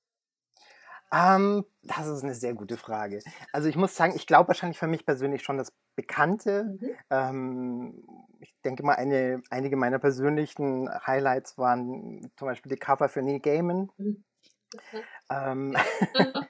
[1.13, 3.21] Ähm, das ist eine sehr gute Frage.
[3.53, 6.79] Also ich muss sagen, ich glaube wahrscheinlich für mich persönlich schon das Bekannte.
[6.81, 6.91] Mhm.
[7.11, 8.05] Ähm,
[8.39, 13.41] ich denke mal, eine, einige meiner persönlichen Highlights waren zum Beispiel die Cover für Neil
[13.41, 13.91] Gaiman.
[13.97, 14.25] Mhm.
[15.31, 15.77] Ähm,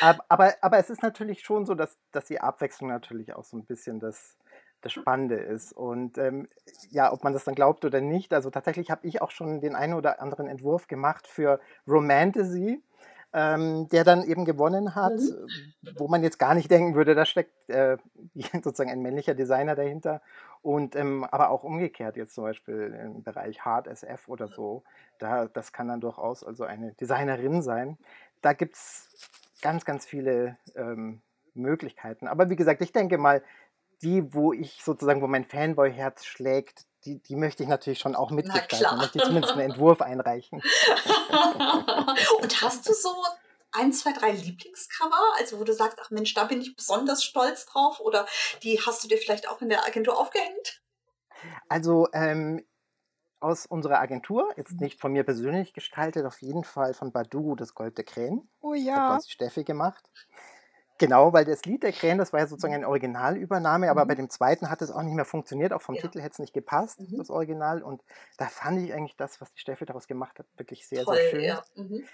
[0.28, 3.64] aber, aber es ist natürlich schon so, dass, dass die Abwechslung natürlich auch so ein
[3.64, 4.36] bisschen das,
[4.80, 5.72] das Spannende ist.
[5.72, 6.48] Und ähm,
[6.90, 9.76] ja, ob man das dann glaubt oder nicht, also tatsächlich habe ich auch schon den
[9.76, 12.82] einen oder anderen Entwurf gemacht für Romantasy
[13.32, 15.48] ähm, der dann eben gewonnen hat, mhm.
[15.96, 17.96] wo man jetzt gar nicht denken würde, da steckt äh,
[18.62, 20.20] sozusagen ein männlicher Designer dahinter.
[20.62, 24.82] Und ähm, aber auch umgekehrt, jetzt zum Beispiel im Bereich Hard SF oder so,
[25.18, 27.98] da, das kann dann durchaus also eine Designerin sein.
[28.42, 29.28] Da gibt es
[29.62, 31.22] ganz, ganz viele ähm,
[31.54, 32.26] Möglichkeiten.
[32.26, 33.42] Aber wie gesagt, ich denke mal,
[34.02, 38.30] die, wo ich sozusagen, wo mein Fanboy-Herz schlägt, die, die möchte ich natürlich schon auch
[38.30, 38.78] mitgestalten.
[38.80, 40.60] Da möchte ich zumindest einen Entwurf einreichen.
[42.42, 43.14] Und hast du so
[43.72, 47.66] ein, zwei, drei Lieblingscover, also wo du sagst, ach Mensch, da bin ich besonders stolz
[47.66, 48.26] drauf oder
[48.62, 50.82] die hast du dir vielleicht auch in der Agentur aufgehängt?
[51.68, 52.64] Also ähm,
[53.40, 54.78] aus unserer Agentur, jetzt mhm.
[54.80, 58.48] nicht von mir persönlich gestaltet, auf jeden Fall von Badu, das Gold der Krähen.
[58.60, 59.14] Oh ja.
[59.14, 60.10] Hat Steffi gemacht.
[61.00, 64.08] Genau, weil das Lied der Krähen, das war ja sozusagen eine Originalübernahme, aber mhm.
[64.08, 66.02] bei dem zweiten hat es auch nicht mehr funktioniert, auch vom ja.
[66.02, 67.16] Titel hätte es nicht gepasst, mhm.
[67.16, 67.82] das Original.
[67.82, 68.04] Und
[68.36, 71.30] da fand ich eigentlich das, was die Steffi daraus gemacht hat, wirklich sehr, Toll, sehr
[71.30, 71.40] schön.
[71.40, 71.62] Ja.
[71.74, 72.04] Mhm.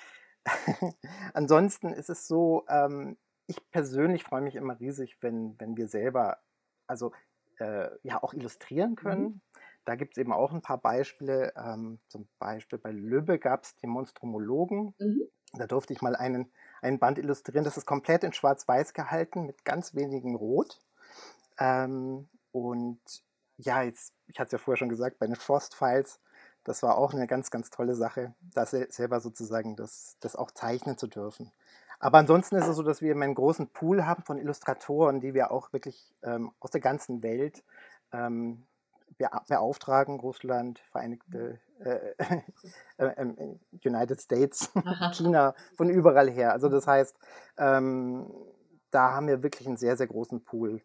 [1.34, 3.16] Ansonsten ist es so, ähm,
[3.48, 6.38] ich persönlich freue mich immer riesig, wenn, wenn wir selber,
[6.86, 7.10] also
[7.58, 9.22] äh, ja, auch illustrieren können.
[9.22, 9.40] Mhm.
[9.84, 11.52] Da gibt es eben auch ein paar Beispiele.
[11.56, 14.94] Ähm, zum Beispiel bei Lübbe gab es die Monstromologen.
[15.00, 15.22] Mhm.
[15.54, 17.64] Da durfte ich mal einen ein Band illustrieren.
[17.64, 20.80] Das ist komplett in Schwarz-Weiß gehalten mit ganz wenigen Rot.
[21.58, 23.00] Ähm, und
[23.56, 26.20] ja, jetzt, ich hatte es ja vorher schon gesagt, bei den Frost-Files,
[26.64, 30.98] das war auch eine ganz, ganz tolle Sache, da selber sozusagen das, das auch zeichnen
[30.98, 31.52] zu dürfen.
[31.98, 35.50] Aber ansonsten ist es so, dass wir einen großen Pool haben von Illustratoren, die wir
[35.50, 37.64] auch wirklich ähm, aus der ganzen Welt
[38.12, 38.66] ähm,
[39.18, 42.14] beauftragen, Russland, Vereinigte äh,
[42.98, 44.70] äh, äh, United States,
[45.12, 46.52] China, von überall her.
[46.52, 47.16] Also das heißt,
[47.58, 48.32] ähm,
[48.90, 50.82] da haben wir wirklich einen sehr, sehr großen Pool.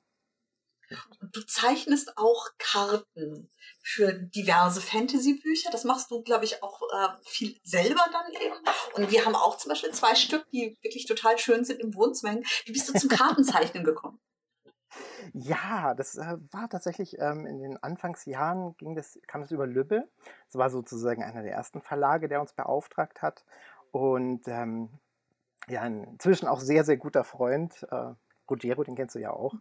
[1.21, 3.49] Und du zeichnest auch Karten
[3.81, 5.69] für diverse Fantasy-Bücher.
[5.71, 8.57] Das machst du, glaube ich, auch äh, viel selber dann eben.
[8.95, 12.41] Und wir haben auch zum Beispiel zwei Stück, die wirklich total schön sind im Wohnzimmer.
[12.65, 14.19] Wie bist du zum Kartenzeichnen gekommen?
[15.33, 20.07] Ja, das äh, war tatsächlich ähm, in den Anfangsjahren ging das, kam das über Lübbe.
[20.47, 23.45] Das war sozusagen einer der ersten Verlage, der uns beauftragt hat.
[23.91, 24.89] Und ähm,
[25.67, 28.13] ja, inzwischen auch sehr, sehr guter Freund, äh,
[28.49, 29.53] Ruggiero, den kennst du ja auch.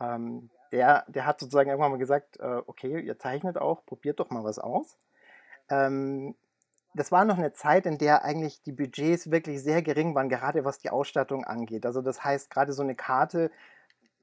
[0.00, 4.30] Ähm, der, der hat sozusagen irgendwann mal gesagt, äh, okay, ihr zeichnet auch, probiert doch
[4.30, 4.98] mal was aus.
[5.70, 6.34] Ähm,
[6.94, 10.64] das war noch eine Zeit, in der eigentlich die Budgets wirklich sehr gering waren, gerade
[10.64, 11.86] was die Ausstattung angeht.
[11.86, 13.50] Also das heißt, gerade so eine Karte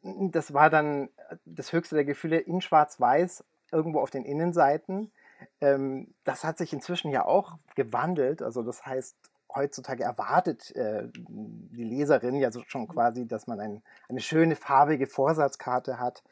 [0.04, 5.12] das war dann äh, das höchste der Gefühle in Schwarz-Weiß, irgendwo auf den Innenseiten.
[5.60, 8.42] Ähm, das hat sich inzwischen ja auch gewandelt.
[8.42, 9.16] Also das heißt,
[9.56, 15.08] heutzutage erwartet äh, die Leserin ja so schon quasi, dass man ein, eine schöne farbige
[15.08, 16.24] Vorsatzkarte hat.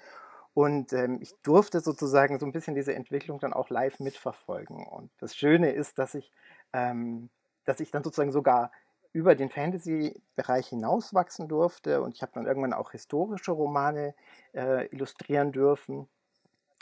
[0.53, 4.86] Und ähm, ich durfte sozusagen so ein bisschen diese Entwicklung dann auch live mitverfolgen.
[4.86, 6.32] Und das Schöne ist, dass ich,
[6.73, 7.29] ähm,
[7.65, 8.71] dass ich dann sozusagen sogar
[9.11, 14.13] über den Fantasy-Bereich hinauswachsen durfte und ich habe dann irgendwann auch historische Romane
[14.53, 16.07] äh, illustrieren dürfen.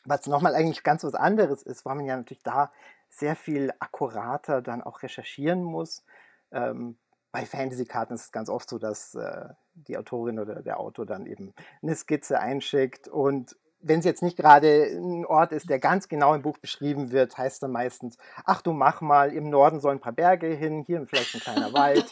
[0.05, 2.71] Was nochmal eigentlich ganz was anderes ist, weil man ja natürlich da
[3.09, 6.03] sehr viel akkurater dann auch recherchieren muss.
[6.51, 6.97] Ähm,
[7.31, 11.25] bei Fantasy-Karten ist es ganz oft so, dass äh, die Autorin oder der Autor dann
[11.25, 13.55] eben eine Skizze einschickt und
[13.87, 17.37] wenn es jetzt nicht gerade ein Ort ist, der ganz genau im Buch beschrieben wird,
[17.37, 21.05] heißt dann meistens, ach du mach mal, im Norden sollen ein paar Berge hin, hier
[21.07, 22.05] vielleicht ein kleiner Wald.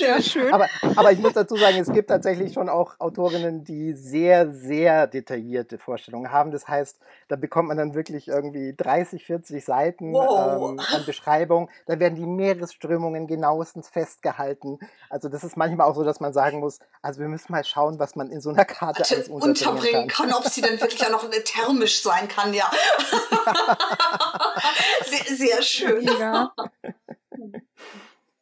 [0.00, 0.52] Sehr schön.
[0.52, 5.06] Aber, aber ich muss dazu sagen, es gibt tatsächlich schon auch Autorinnen, die sehr, sehr
[5.06, 6.50] detaillierte Vorstellungen haben.
[6.50, 10.70] Das heißt, da bekommt man dann wirklich irgendwie 30, 40 Seiten wow.
[10.70, 11.68] ähm, an Beschreibung.
[11.86, 14.78] Da werden die Meeresströmungen genauestens festgehalten.
[15.10, 17.98] Also das ist manchmal auch so, dass man sagen muss, also wir müssen mal schauen,
[17.98, 20.30] was man in so einer Karte alles unterbringen kann.
[20.30, 20.32] kann.
[20.32, 22.70] Ob sie dann wirklich auch noch thermisch sein kann, ja.
[25.04, 26.08] sehr, sehr schön.
[26.18, 26.52] Ja.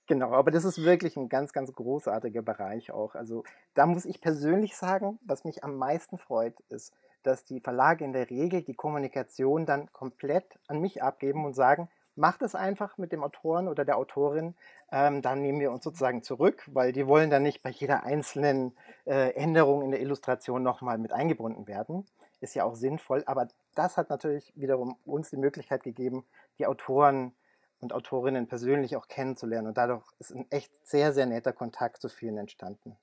[0.08, 3.14] Genau, aber das ist wirklich ein ganz, ganz großartiger Bereich auch.
[3.14, 3.44] Also
[3.74, 6.94] da muss ich persönlich sagen, was mich am meisten freut, ist,
[7.24, 11.90] dass die Verlage in der Regel die Kommunikation dann komplett an mich abgeben und sagen,
[12.16, 14.54] macht es einfach mit dem Autoren oder der Autorin,
[14.90, 18.74] ähm, dann nehmen wir uns sozusagen zurück, weil die wollen dann nicht bei jeder einzelnen
[19.04, 22.06] äh, Änderung in der Illustration nochmal mit eingebunden werden.
[22.40, 26.24] Ist ja auch sinnvoll, aber das hat natürlich wiederum uns die Möglichkeit gegeben,
[26.58, 27.32] die Autoren
[27.80, 29.68] und Autorinnen persönlich auch kennenzulernen.
[29.68, 32.96] Und dadurch ist ein echt sehr, sehr netter Kontakt zu vielen entstanden.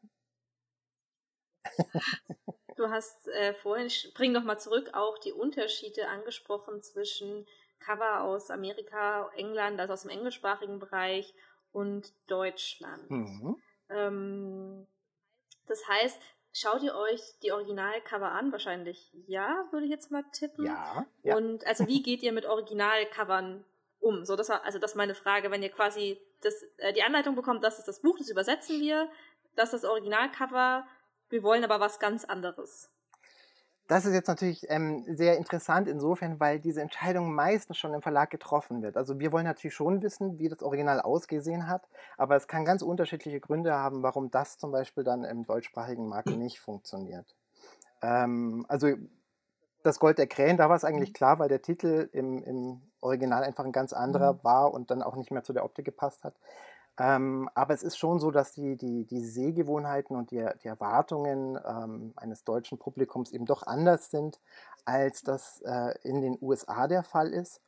[2.76, 7.46] Du hast äh, vorhin, spring noch mal zurück, auch die Unterschiede angesprochen zwischen
[7.80, 11.34] Cover aus Amerika, England, also aus dem englischsprachigen Bereich
[11.72, 13.10] und Deutschland.
[13.10, 13.62] Mhm.
[13.90, 14.88] Ähm,
[15.68, 16.20] das heißt,
[16.54, 18.52] schaut ihr euch die Originalcover an?
[18.52, 20.66] Wahrscheinlich ja, würde ich jetzt mal tippen.
[20.66, 21.06] Ja.
[21.24, 21.38] ja.
[21.38, 23.64] Und also wie geht ihr mit Originalcovern
[24.06, 24.24] um?
[24.24, 27.36] So, das war, also das ist meine Frage, wenn ihr quasi das, äh, die Anleitung
[27.36, 29.10] bekommt, das ist das Buch, das übersetzen wir,
[29.56, 30.86] das ist das Originalcover,
[31.30, 32.92] wir wollen aber was ganz anderes.
[33.88, 38.32] Das ist jetzt natürlich ähm, sehr interessant insofern, weil diese Entscheidung meistens schon im Verlag
[38.32, 38.98] getroffen wird.
[38.98, 41.88] Also wir wollen natürlich schon wissen, wie das Original ausgesehen hat,
[42.18, 46.30] aber es kann ganz unterschiedliche Gründe haben, warum das zum Beispiel dann im deutschsprachigen Markt
[46.30, 47.36] nicht funktioniert.
[48.02, 48.88] Ähm, also
[49.86, 53.44] das Gold der Krähen, da war es eigentlich klar, weil der Titel im, im Original
[53.44, 54.40] einfach ein ganz anderer mhm.
[54.44, 56.34] war und dann auch nicht mehr zu der Optik gepasst hat.
[56.98, 61.60] Ähm, aber es ist schon so, dass die, die, die Sehgewohnheiten und die, die Erwartungen
[61.64, 64.40] ähm, eines deutschen Publikums eben doch anders sind,
[64.86, 67.62] als das äh, in den USA der Fall ist.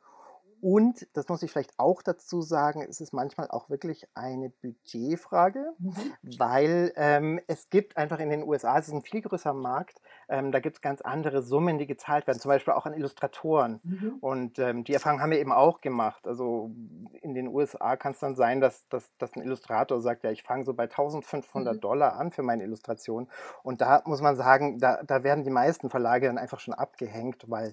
[0.60, 5.72] Und, das muss ich vielleicht auch dazu sagen, es ist manchmal auch wirklich eine Budgetfrage,
[5.78, 5.94] mhm.
[6.38, 10.52] weil ähm, es gibt einfach in den USA, es ist ein viel größerer Markt, ähm,
[10.52, 13.80] da gibt es ganz andere Summen, die gezahlt werden, zum Beispiel auch an Illustratoren.
[13.82, 14.16] Mhm.
[14.20, 16.26] Und ähm, die Erfahrung haben wir eben auch gemacht.
[16.26, 16.70] Also
[17.22, 20.42] in den USA kann es dann sein, dass, dass, dass ein Illustrator sagt, ja, ich
[20.42, 21.80] fange so bei 1500 mhm.
[21.80, 23.28] Dollar an für meine Illustration.
[23.62, 27.44] Und da muss man sagen, da, da werden die meisten Verlage dann einfach schon abgehängt,
[27.48, 27.72] weil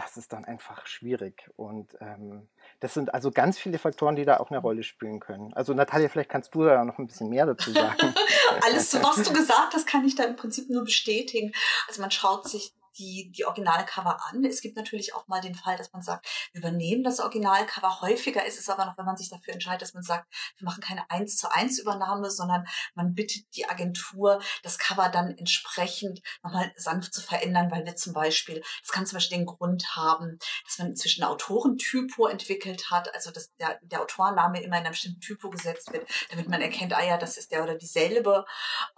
[0.00, 1.50] das ist dann einfach schwierig.
[1.56, 2.48] Und ähm,
[2.80, 5.52] das sind also ganz viele Faktoren, die da auch eine Rolle spielen können.
[5.52, 8.14] Also Natalia, vielleicht kannst du da noch ein bisschen mehr dazu sagen.
[8.62, 11.52] Alles, was du gesagt hast, kann ich da im Prinzip nur bestätigen.
[11.86, 14.44] Also man schaut sich die, die Originalcover an.
[14.44, 18.00] Es gibt natürlich auch mal den Fall, dass man sagt, wir übernehmen das Originalcover.
[18.00, 20.82] Häufiger ist es aber noch, wenn man sich dafür entscheidet, dass man sagt, wir machen
[20.82, 26.72] keine eins zu eins Übernahme, sondern man bittet die Agentur, das Cover dann entsprechend nochmal
[26.76, 30.78] sanft zu verändern, weil wir zum Beispiel, das kann zum Beispiel den Grund haben, dass
[30.78, 35.50] man inzwischen Autorentypo entwickelt hat, also dass der, der Autorenname immer in einem bestimmten Typo
[35.50, 38.44] gesetzt wird, damit man erkennt, ah ja, das ist der oder dieselbe.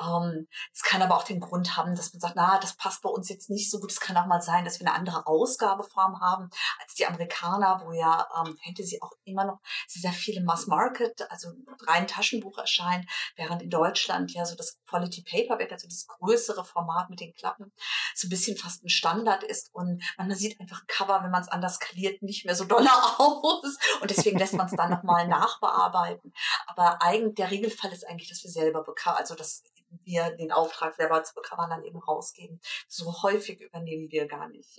[0.00, 3.10] Ähm, es kann aber auch den Grund haben, dass man sagt, na, das passt bei
[3.10, 3.92] uns jetzt nicht so gut.
[3.92, 6.48] Es kann auch mal sein, dass wir eine andere Ausgabeform haben
[6.80, 11.50] als die Amerikaner, wo ja ähm, Fantasy auch immer noch sehr viele Mass Market, also
[11.86, 17.10] rein Taschenbuch erscheint, während in Deutschland ja so das Quality Paperback, also das größere Format
[17.10, 17.72] mit den Klappen,
[18.14, 21.42] so ein bisschen fast ein Standard ist und man sieht einfach ein Cover, wenn man
[21.42, 22.86] es anders skaliert, nicht mehr so doll
[23.18, 26.32] aus und deswegen lässt man es dann nochmal nachbearbeiten.
[26.66, 29.64] Aber eigentlich, der Regelfall ist eigentlich, dass wir selber bekommen, also dass
[30.04, 32.60] wir den Auftrag selber zu becovern dann eben rausgeben.
[32.88, 34.78] So häufig übernehmen wir gar nicht.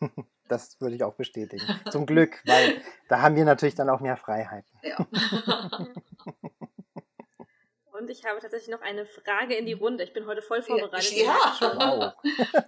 [0.46, 1.64] Das würde ich auch bestätigen.
[1.90, 4.78] Zum Glück, weil da haben wir natürlich dann auch mehr Freiheiten.
[4.82, 4.98] Ja.
[7.94, 10.04] Und ich habe tatsächlich noch eine Frage in die Runde.
[10.04, 11.12] Ich bin heute voll vorbereitet.
[11.12, 11.34] Ja.
[11.60, 12.12] Wow.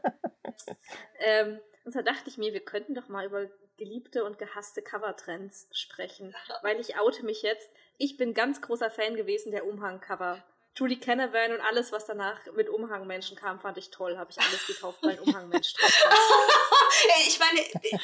[1.19, 3.47] ähm, und zwar dachte ich mir, wir könnten doch mal über
[3.77, 6.35] geliebte und gehasste Covertrends sprechen.
[6.63, 7.71] Weil ich oute mich jetzt.
[7.99, 10.43] Ich bin ganz großer Fan gewesen der Umhangcover.
[10.77, 14.19] Julie Canavan und alles, was danach mit Umhangmenschen kam, fand ich toll.
[14.19, 15.75] Habe ich alles gekauft, weil ein Umhangmensch
[17.27, 17.61] Ich meine,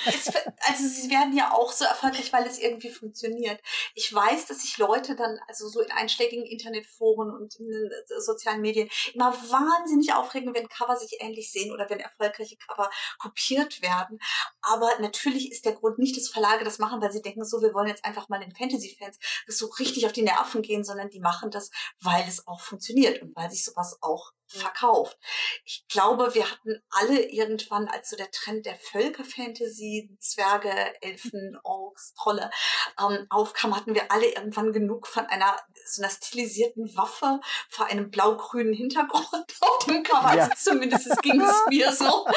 [0.06, 0.28] es,
[0.60, 3.60] also sie werden ja auch so erfolgreich, weil es irgendwie funktioniert.
[3.94, 7.90] Ich weiß, dass sich Leute dann, also so in einschlägigen Internetforen und in den
[8.20, 13.82] sozialen Medien, immer wahnsinnig aufregen, wenn Cover sich ähnlich sehen oder wenn erfolgreiche Cover kopiert
[13.82, 14.18] werden.
[14.62, 17.74] Aber natürlich ist der Grund nicht, dass Verlage das machen, weil sie denken, so, wir
[17.74, 21.50] wollen jetzt einfach mal den Fantasy-Fans so richtig auf die Nerven gehen, sondern die machen
[21.50, 25.18] das, weil es auch funktioniert und weil sich sowas auch verkauft.
[25.64, 32.14] Ich glaube, wir hatten alle irgendwann, als so der Trend der Völkerfantasy, Zwerge, Elfen, Orks,
[32.14, 32.50] Trolle
[33.00, 38.10] ähm, aufkam, hatten wir alle irgendwann genug von einer so einer stilisierten Waffe vor einem
[38.10, 39.24] blau-grünen Hintergrund
[39.60, 40.34] auf dem Cover.
[40.34, 40.44] Ja.
[40.44, 42.26] Also zumindest ging es mir so.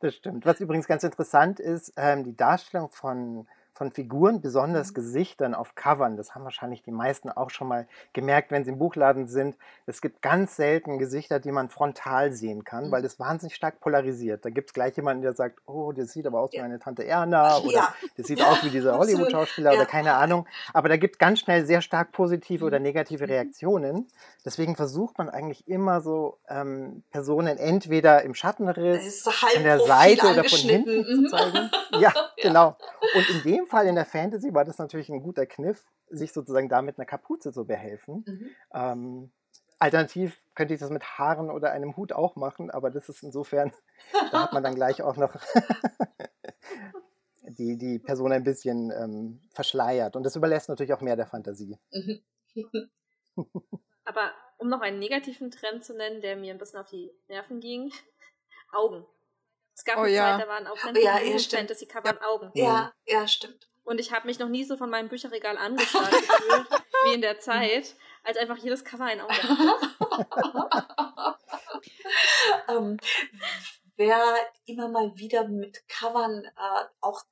[0.00, 0.44] Das stimmt.
[0.44, 4.94] Was übrigens ganz interessant ist, ähm, die Darstellung von von Figuren, besonders mhm.
[4.94, 6.16] Gesichtern auf Covern.
[6.16, 9.56] Das haben wahrscheinlich die meisten auch schon mal gemerkt, wenn sie im Buchladen sind.
[9.86, 12.90] Es gibt ganz selten Gesichter, die man frontal sehen kann, mhm.
[12.92, 14.44] weil das wahnsinnig stark polarisiert.
[14.44, 17.04] Da gibt es gleich jemanden, der sagt, oh, das sieht aber aus wie meine Tante
[17.04, 17.94] Erna oder ja.
[18.16, 19.76] das sieht aus wie dieser Hollywood-Schauspieler ja.
[19.78, 20.46] oder keine Ahnung.
[20.72, 22.84] Aber da gibt es ganz schnell sehr stark positive oder mhm.
[22.84, 23.30] negative mhm.
[23.30, 24.06] Reaktionen.
[24.44, 30.44] Deswegen versucht man eigentlich immer so ähm, Personen entweder im Schattenriss, an der Seite oder
[30.44, 31.70] von hinten zu zeigen.
[32.00, 32.76] Ja, genau.
[33.14, 36.68] Und in dem Fall in der Fantasy war das natürlich ein guter Kniff, sich sozusagen
[36.68, 38.24] damit einer Kapuze zu behelfen.
[38.26, 38.50] Mhm.
[38.72, 39.32] Ähm,
[39.78, 43.72] alternativ könnte ich das mit Haaren oder einem Hut auch machen, aber das ist insofern,
[44.32, 45.36] da hat man dann gleich auch noch
[47.42, 50.16] die, die Person ein bisschen ähm, verschleiert.
[50.16, 51.78] Und das überlässt natürlich auch mehr der Fantasie.
[54.04, 57.60] Aber um noch einen negativen Trend zu nennen, der mir ein bisschen auf die Nerven
[57.60, 57.92] ging,
[58.72, 59.06] Augen.
[59.74, 60.38] Es gab oh, eine ja.
[60.38, 62.26] Zeit, da waren auch oh, ja, ja, Fantasy-Cover ja.
[62.26, 62.50] Augen.
[62.54, 63.68] Ja, ja, stimmt.
[63.82, 66.68] Und ich habe mich noch nie so von meinem Bücherregal angeschaut gefühlt,
[67.04, 71.36] wie in der Zeit, als einfach jedes Cover ein Auge hat.
[72.68, 72.96] ähm,
[73.96, 74.22] wer
[74.64, 77.22] immer mal wieder mit Covern äh, auch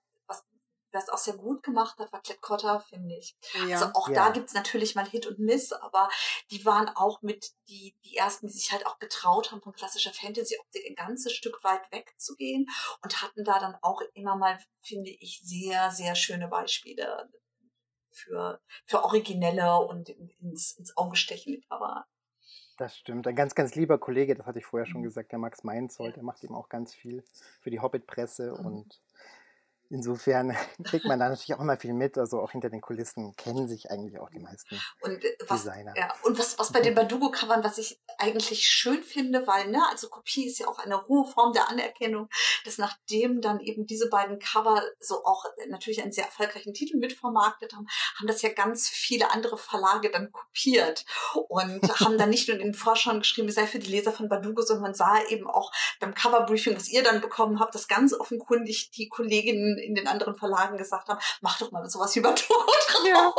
[0.92, 3.36] wer es auch sehr gut gemacht hat, war Klett Cotta, finde ich.
[3.66, 3.76] Ja.
[3.76, 4.14] Also auch ja.
[4.14, 6.08] da gibt's natürlich mal Hit und Miss, aber
[6.50, 10.12] die waren auch mit die, die ersten, die sich halt auch getraut haben, von klassischer
[10.12, 12.66] Fantasy-Optik ein ganzes Stück weit wegzugehen
[13.02, 17.28] und hatten da dann auch immer mal, finde ich, sehr, sehr schöne Beispiele
[18.10, 22.06] für, für originelle und ins, ins Auge stechende Cover.
[22.78, 23.26] Das stimmt.
[23.26, 25.04] Ein ganz, ganz lieber Kollege, das hatte ich vorher schon mhm.
[25.04, 27.22] gesagt, der Max Meinzold, der macht eben auch ganz viel
[27.60, 28.66] für die Hobbit-Presse mhm.
[28.66, 29.02] und
[29.92, 32.16] Insofern kriegt man da natürlich auch immer viel mit.
[32.16, 35.92] Also auch hinter den Kulissen kennen sich eigentlich auch die meisten und äh, was, Designer.
[35.96, 40.08] Ja, und was, was bei den Badugo-Covern, was ich eigentlich schön finde, weil, ne, also
[40.08, 42.30] Kopie ist ja auch eine hohe Form der Anerkennung,
[42.64, 47.74] dass nachdem dann eben diese beiden Cover so auch natürlich einen sehr erfolgreichen Titel mitvermarktet
[47.74, 47.86] haben,
[48.18, 51.04] haben das ja ganz viele andere Verlage dann kopiert
[51.48, 54.30] und haben dann nicht nur in den Vorschauen geschrieben, es sei für die Leser von
[54.30, 58.14] Badugo, sondern man sah eben auch beim Coverbriefing, was ihr dann bekommen habt, dass ganz
[58.14, 62.54] offenkundig die Kolleginnen in den anderen Verlagen gesagt haben, mach doch mal sowas wie Bateau
[62.88, 63.06] drauf.
[63.06, 63.32] Ja.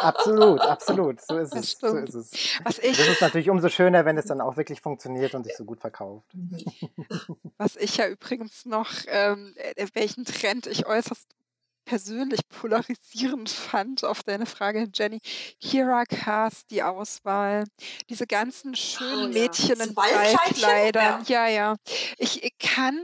[0.00, 1.20] Absolut, absolut.
[1.20, 1.78] So ist es.
[1.78, 2.30] So ist es.
[2.64, 5.56] Was ich, das ist natürlich umso schöner, wenn es dann auch wirklich funktioniert und sich
[5.56, 6.26] so gut verkauft.
[6.34, 6.64] Mhm.
[7.56, 11.26] Was ich ja übrigens noch, ähm, äh, welchen Trend ich äußerst
[11.88, 15.20] persönlich polarisierend fand auf deine Frage, Jenny.
[15.58, 17.64] Kira Cast, die Auswahl,
[18.10, 19.42] diese ganzen schönen Oh ja.
[19.42, 19.94] Mädchen in?
[19.94, 21.24] Ballkleidern.
[21.26, 21.76] Ja, ja.
[22.18, 23.02] Ich, ich kann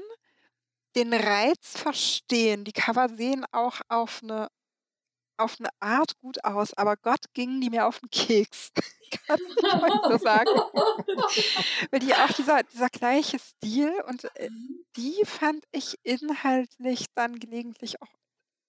[0.96, 2.64] den Reiz verstehen.
[2.64, 4.48] Die Cover sehen auch auf eine
[5.36, 8.70] auf eine Art gut aus, aber Gott gingen die mir auf den Keks.
[9.12, 10.50] Ich kann mal so sagen.
[11.90, 14.50] Weil die auch dieser, dieser gleiche Stil und äh,
[14.96, 18.08] die fand ich inhaltlich dann gelegentlich auch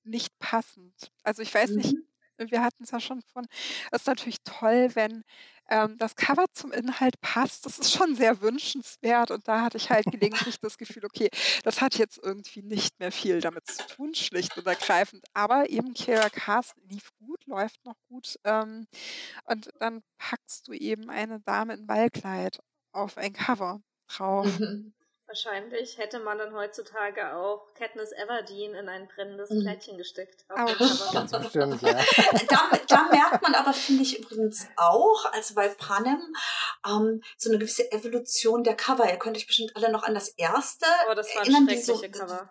[0.04, 0.94] nicht passend.
[1.24, 1.96] Also ich weiß nicht,
[2.38, 2.52] Mhm.
[2.52, 3.46] wir hatten es ja schon von,
[3.92, 5.24] es ist natürlich toll, wenn
[5.70, 7.66] ähm, das Cover zum Inhalt passt.
[7.66, 11.30] Das ist schon sehr wünschenswert und da hatte ich halt gelegentlich das Gefühl, okay,
[11.64, 15.26] das hat jetzt irgendwie nicht mehr viel damit zu tun, schlicht und ergreifend.
[15.34, 18.36] Aber eben Kira Cast lief gut, läuft noch gut.
[18.44, 18.88] Ähm,
[19.46, 22.60] und dann packst du eben eine Dame in Ballkleid
[22.92, 24.60] auf ein Cover drauf.
[24.60, 24.94] Mhm.
[25.28, 29.62] Wahrscheinlich hätte man dann heutzutage auch Katniss Everdeen in ein brennendes Mhm.
[29.62, 30.46] Kleidchen gesteckt.
[31.14, 31.94] Ganz bestimmt, ja.
[32.50, 36.22] da, da merkt man aber, finde ich übrigens auch, also bei Panem,
[36.88, 39.10] ähm, so eine gewisse Evolution der Cover.
[39.10, 42.00] Ihr könnt euch bestimmt alle noch an das erste Oh, das erinnern, die so,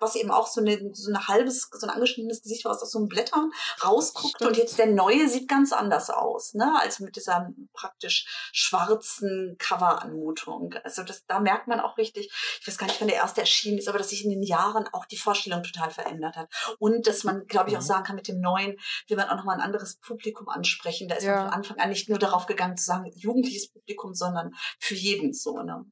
[0.01, 2.91] was eben auch so, eine, so ein halbes, so ein angeschnittenes Gesicht war, was aus
[2.91, 3.53] so einem Blättern
[3.85, 4.35] rausguckt.
[4.37, 4.51] Stimmt.
[4.51, 6.77] Und jetzt der neue sieht ganz anders aus, ne?
[6.81, 10.75] Also mit dieser praktisch schwarzen Cover-Anmutung.
[10.83, 12.33] Also das, da merkt man auch richtig,
[12.65, 14.89] ich weiß gar nicht, wann der erste erschienen ist, aber dass sich in den Jahren
[14.95, 16.49] auch die Vorstellung total verändert hat.
[16.79, 17.85] Und dass man, glaube ich, auch Mhm.
[17.87, 21.07] sagen kann, mit dem neuen will man auch nochmal ein anderes Publikum ansprechen.
[21.09, 21.35] Da ist Ja.
[21.37, 25.35] man von Anfang an nicht nur darauf gegangen zu sagen, jugendliches Publikum, sondern für jeden
[25.35, 25.59] so.
[25.59, 25.85] Ne?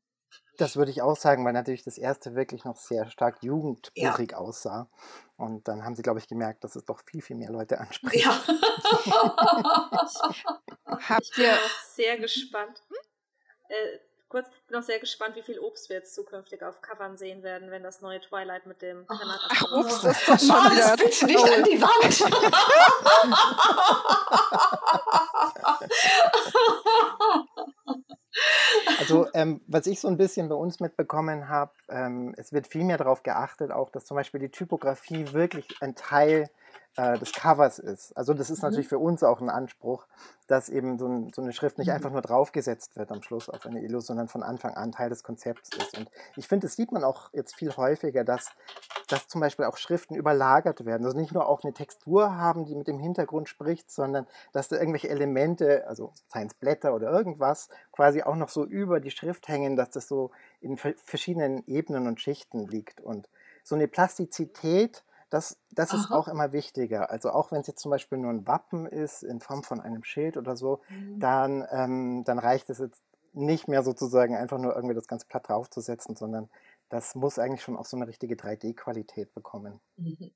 [0.56, 4.88] Das würde ich auch sagen, weil natürlich das erste wirklich noch sehr stark jugendbuchig aussah.
[5.36, 8.24] Und dann haben sie, glaube ich, gemerkt, dass es doch viel, viel mehr Leute anspricht.
[8.24, 8.40] Ja.
[11.20, 12.80] Ich bin auch sehr gespannt.
[13.68, 13.98] Äh,
[14.32, 17.42] kurz, ich bin auch sehr gespannt, wie viel Obst wir jetzt zukünftig auf Covern sehen
[17.42, 19.14] werden, wenn das neue Twilight mit dem Oh.
[19.14, 19.72] Ach.
[19.72, 22.32] Obst ist doch schon Mann, wieder das bitte nicht an die Wand.
[28.98, 32.84] Also ähm, was ich so ein bisschen bei uns mitbekommen habe, ähm, es wird viel
[32.84, 36.48] mehr darauf geachtet, auch dass zum Beispiel die Typografie wirklich ein Teil
[36.96, 38.16] äh, des Covers ist.
[38.16, 38.68] Also das ist Mhm.
[38.68, 40.06] natürlich für uns auch ein Anspruch,
[40.46, 41.94] dass eben so, ein, so eine Schrift nicht Mhm.
[41.94, 45.22] einfach nur draufgesetzt wird am Schluss auf eine Illus, sondern von Anfang an Teil des
[45.22, 45.96] Konzepts ist.
[45.96, 48.50] Und ich finde, das sieht man auch jetzt viel häufiger, dass,
[49.08, 51.06] dass zum Beispiel auch Schriften überlagert werden.
[51.06, 54.76] Also nicht nur auch eine Textur haben, die mit dem Hintergrund spricht, sondern dass da
[54.76, 59.48] irgendwelche Elemente, also seien es Blätter oder irgendwas, quasi auch noch so über die Schrift
[59.48, 60.30] hängen, dass das so
[60.60, 63.00] in ver- verschiedenen Ebenen und Schichten liegt.
[63.00, 63.30] Und
[63.64, 67.10] so eine Plastizität, das, das ist auch immer wichtiger.
[67.10, 70.04] Also auch wenn es jetzt zum Beispiel nur ein Wappen ist in Form von einem
[70.04, 70.82] Schild oder so,
[71.18, 73.02] dann, ähm, dann reicht es jetzt
[73.32, 76.50] nicht mehr sozusagen einfach nur irgendwie das ganz platt draufzusetzen, sondern
[76.90, 79.80] das muss eigentlich schon auch so eine richtige 3D-Qualität bekommen.
[79.96, 80.32] Mhm.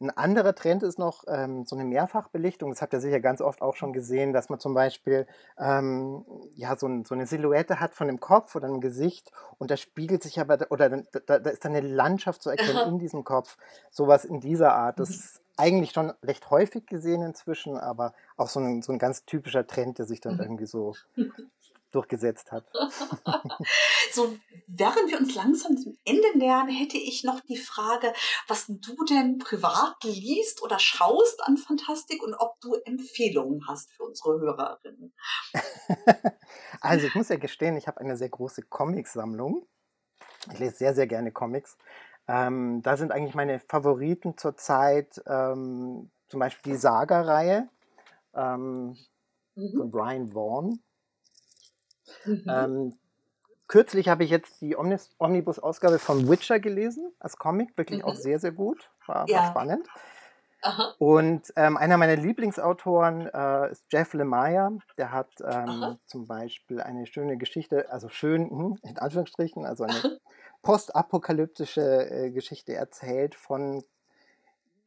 [0.00, 2.70] Ein anderer Trend ist noch ähm, so eine Mehrfachbelichtung.
[2.70, 5.26] Das habt ihr sicher ganz oft auch schon gesehen, dass man zum Beispiel
[5.58, 9.70] ähm, ja, so, ein, so eine Silhouette hat von dem Kopf oder einem Gesicht und
[9.72, 10.88] da spiegelt sich aber, oder
[11.26, 13.56] da, da ist dann eine Landschaft zu erkennen in diesem Kopf.
[13.90, 15.00] Sowas in dieser Art.
[15.00, 15.14] Das Mhm.
[15.14, 19.66] ist eigentlich schon recht häufig gesehen inzwischen, aber auch so ein, so ein ganz typischer
[19.66, 20.40] Trend, der sich dann Mhm.
[20.40, 20.94] irgendwie so
[21.90, 22.70] durchgesetzt hat.
[24.12, 24.36] So,
[24.66, 28.12] während wir uns langsam dem Ende nähern, hätte ich noch die Frage,
[28.46, 34.04] was du denn privat liest oder schaust an Fantastik und ob du Empfehlungen hast für
[34.04, 35.14] unsere Hörerinnen.
[36.80, 39.66] Also ich muss ja gestehen, ich habe eine sehr große Comicsammlung.
[40.52, 41.76] Ich lese sehr, sehr gerne Comics.
[42.28, 47.68] Ähm, da sind eigentlich meine Favoriten zurzeit ähm, zum Beispiel die Saga-Reihe
[48.34, 48.96] ähm,
[49.56, 49.76] Mhm.
[49.76, 50.80] von Brian Vaughan.
[52.24, 52.44] Mhm.
[52.48, 52.98] Ähm,
[53.68, 58.20] kürzlich habe ich jetzt die Omnibus-Ausgabe von Witcher gelesen, als Comic, wirklich auch Mhm.
[58.20, 59.42] sehr, sehr gut, war, war Ja.
[59.42, 59.88] spannend.
[60.62, 60.94] Aha.
[60.98, 64.78] Und ähm, einer meiner Lieblingsautoren äh, ist Jeff Lemire.
[64.96, 70.02] Der hat ähm, zum Beispiel eine schöne Geschichte, also schön, hm, in Anführungsstrichen, also eine
[70.62, 73.84] postapokalyptische äh, Geschichte erzählt von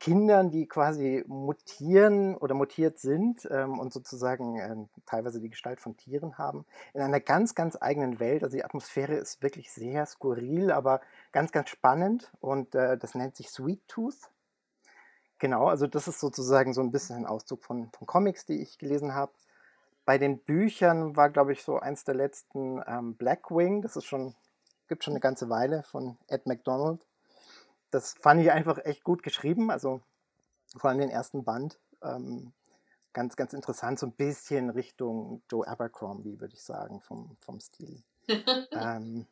[0.02, 5.96] Kindern, die quasi mutieren oder mutiert sind ähm, und sozusagen ähm, teilweise die Gestalt von
[5.96, 8.44] Tieren haben, in einer ganz, ganz eigenen Welt.
[8.44, 13.36] Also die Atmosphäre ist wirklich sehr skurril, aber ganz, ganz spannend und äh, das nennt
[13.36, 14.32] sich Sweet Tooth.
[15.38, 18.80] Genau, also das ist sozusagen so ein bisschen ein Auszug von, von Comics, die ich
[18.80, 19.34] gelesen habe.
[20.06, 23.84] Bei den Büchern war, glaube ich, so eins der letzten ähm, Blackwing.
[23.84, 24.34] Das ist schon,
[24.88, 27.06] gibt schon eine ganze Weile von Ed McDonald.
[27.92, 30.02] Das fand ich einfach echt gut geschrieben, also
[30.78, 31.78] vor allem den ersten Band.
[32.02, 32.54] Ähm,
[33.14, 38.02] ganz, ganz interessant, so ein bisschen Richtung Joe Abercrombie, würde ich sagen, vom, vom Stil.
[38.72, 39.28] ähm.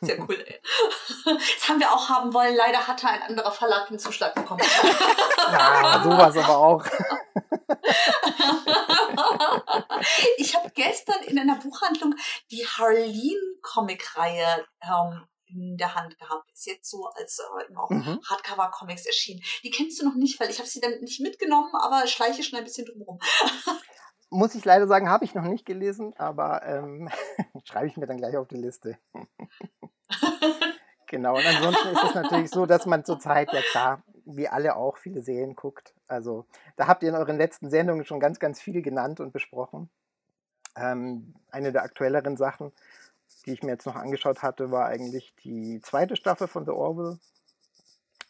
[0.00, 0.60] Sehr cool, ey.
[1.24, 2.54] Das haben wir auch haben wollen.
[2.54, 4.62] Leider hatte ein anderer Verlag den Zuschlag bekommen.
[5.52, 6.84] Ja, sowas aber auch.
[10.36, 12.14] ich habe gestern in einer Buchhandlung
[12.50, 16.50] die Harleen-Comic-Reihe ähm, in der Hand gehabt.
[16.52, 18.20] Ist jetzt so als äh, auch mhm.
[18.28, 19.42] Hardcover-Comics erschienen.
[19.62, 22.58] Die kennst du noch nicht, weil ich habe sie dann nicht mitgenommen, aber schleiche schon
[22.58, 23.18] ein bisschen drumherum.
[24.30, 27.08] Muss ich leider sagen, habe ich noch nicht gelesen, aber ähm,
[27.64, 28.98] schreibe ich mir dann gleich auf die Liste.
[31.06, 34.96] genau, und ansonsten ist es natürlich so, dass man zurzeit, ja klar, wie alle auch,
[34.96, 35.94] viele Serien guckt.
[36.08, 36.46] Also
[36.76, 39.90] da habt ihr in euren letzten Sendungen schon ganz, ganz viel genannt und besprochen.
[40.76, 42.72] Ähm, eine der aktuelleren Sachen
[43.46, 47.18] die ich mir jetzt noch angeschaut hatte, war eigentlich die zweite Staffel von The Orville.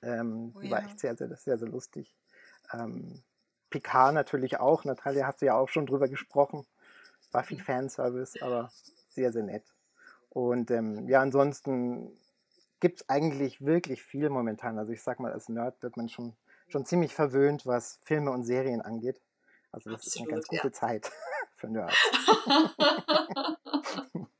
[0.02, 2.14] Ähm, oh, die war echt sehr, sehr, sehr, sehr lustig.
[2.72, 3.22] Ähm,
[3.70, 4.84] Picard natürlich auch.
[4.84, 6.66] Natalia hast du ja auch schon drüber gesprochen.
[7.32, 7.62] War viel mhm.
[7.62, 8.70] Fanservice, aber
[9.08, 9.64] sehr, sehr nett.
[10.28, 12.16] Und ähm, ja, ansonsten
[12.80, 14.78] gibt es eigentlich wirklich viel momentan.
[14.78, 16.36] Also ich sag mal, als Nerd wird man schon,
[16.68, 19.20] schon ziemlich verwöhnt, was Filme und Serien angeht.
[19.72, 20.72] Also das Absolut, ist eine ganz gute ja.
[20.72, 21.12] Zeit
[21.56, 21.96] für Nerds.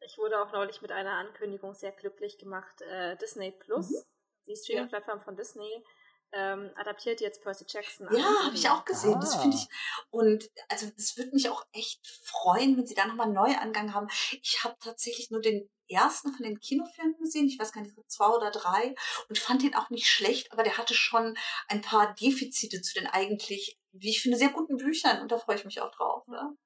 [0.00, 2.80] ich wurde auch neulich mit einer Ankündigung sehr glücklich gemacht.
[2.82, 4.04] Äh, Disney Plus, mhm.
[4.46, 5.84] die Streaming-Plattform von Disney,
[6.32, 8.08] ähm, adaptiert jetzt Percy Jackson.
[8.14, 9.14] Ja, habe ich auch gesehen.
[9.14, 9.20] Ah.
[9.20, 9.66] Das finde ich.
[10.10, 14.08] Und also das würde mich auch echt freuen, wenn sie da nochmal einen Neuangang haben.
[14.42, 17.46] Ich habe tatsächlich nur den ersten von den Kinofilmen gesehen.
[17.46, 18.94] Ich weiß gar nicht, zwei oder drei.
[19.28, 21.36] Und fand den auch nicht schlecht, aber der hatte schon
[21.68, 25.22] ein paar Defizite zu den eigentlich, wie ich finde, sehr guten Büchern.
[25.22, 26.26] Und da freue ich mich auch drauf.
[26.26, 26.56] Ne?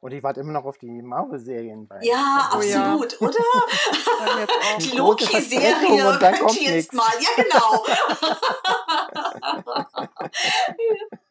[0.00, 1.86] Und ich warte immer noch auf die Marvel-Serien.
[2.00, 3.20] Ja, oh, absolut, ja.
[3.20, 3.34] oder?
[4.78, 7.12] die Loki-Serie könnt ihr jetzt mal.
[7.20, 7.84] Ja, genau.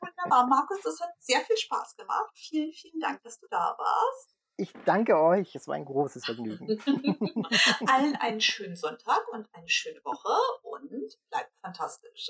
[0.01, 2.29] Wunderbar, Markus, das hat sehr viel Spaß gemacht.
[2.35, 4.35] Vielen, vielen Dank, dass du da warst.
[4.57, 6.67] Ich danke euch, es war ein großes Vergnügen.
[7.87, 10.91] Allen einen schönen Sonntag und eine schöne Woche und
[11.31, 12.29] bleibt fantastisch.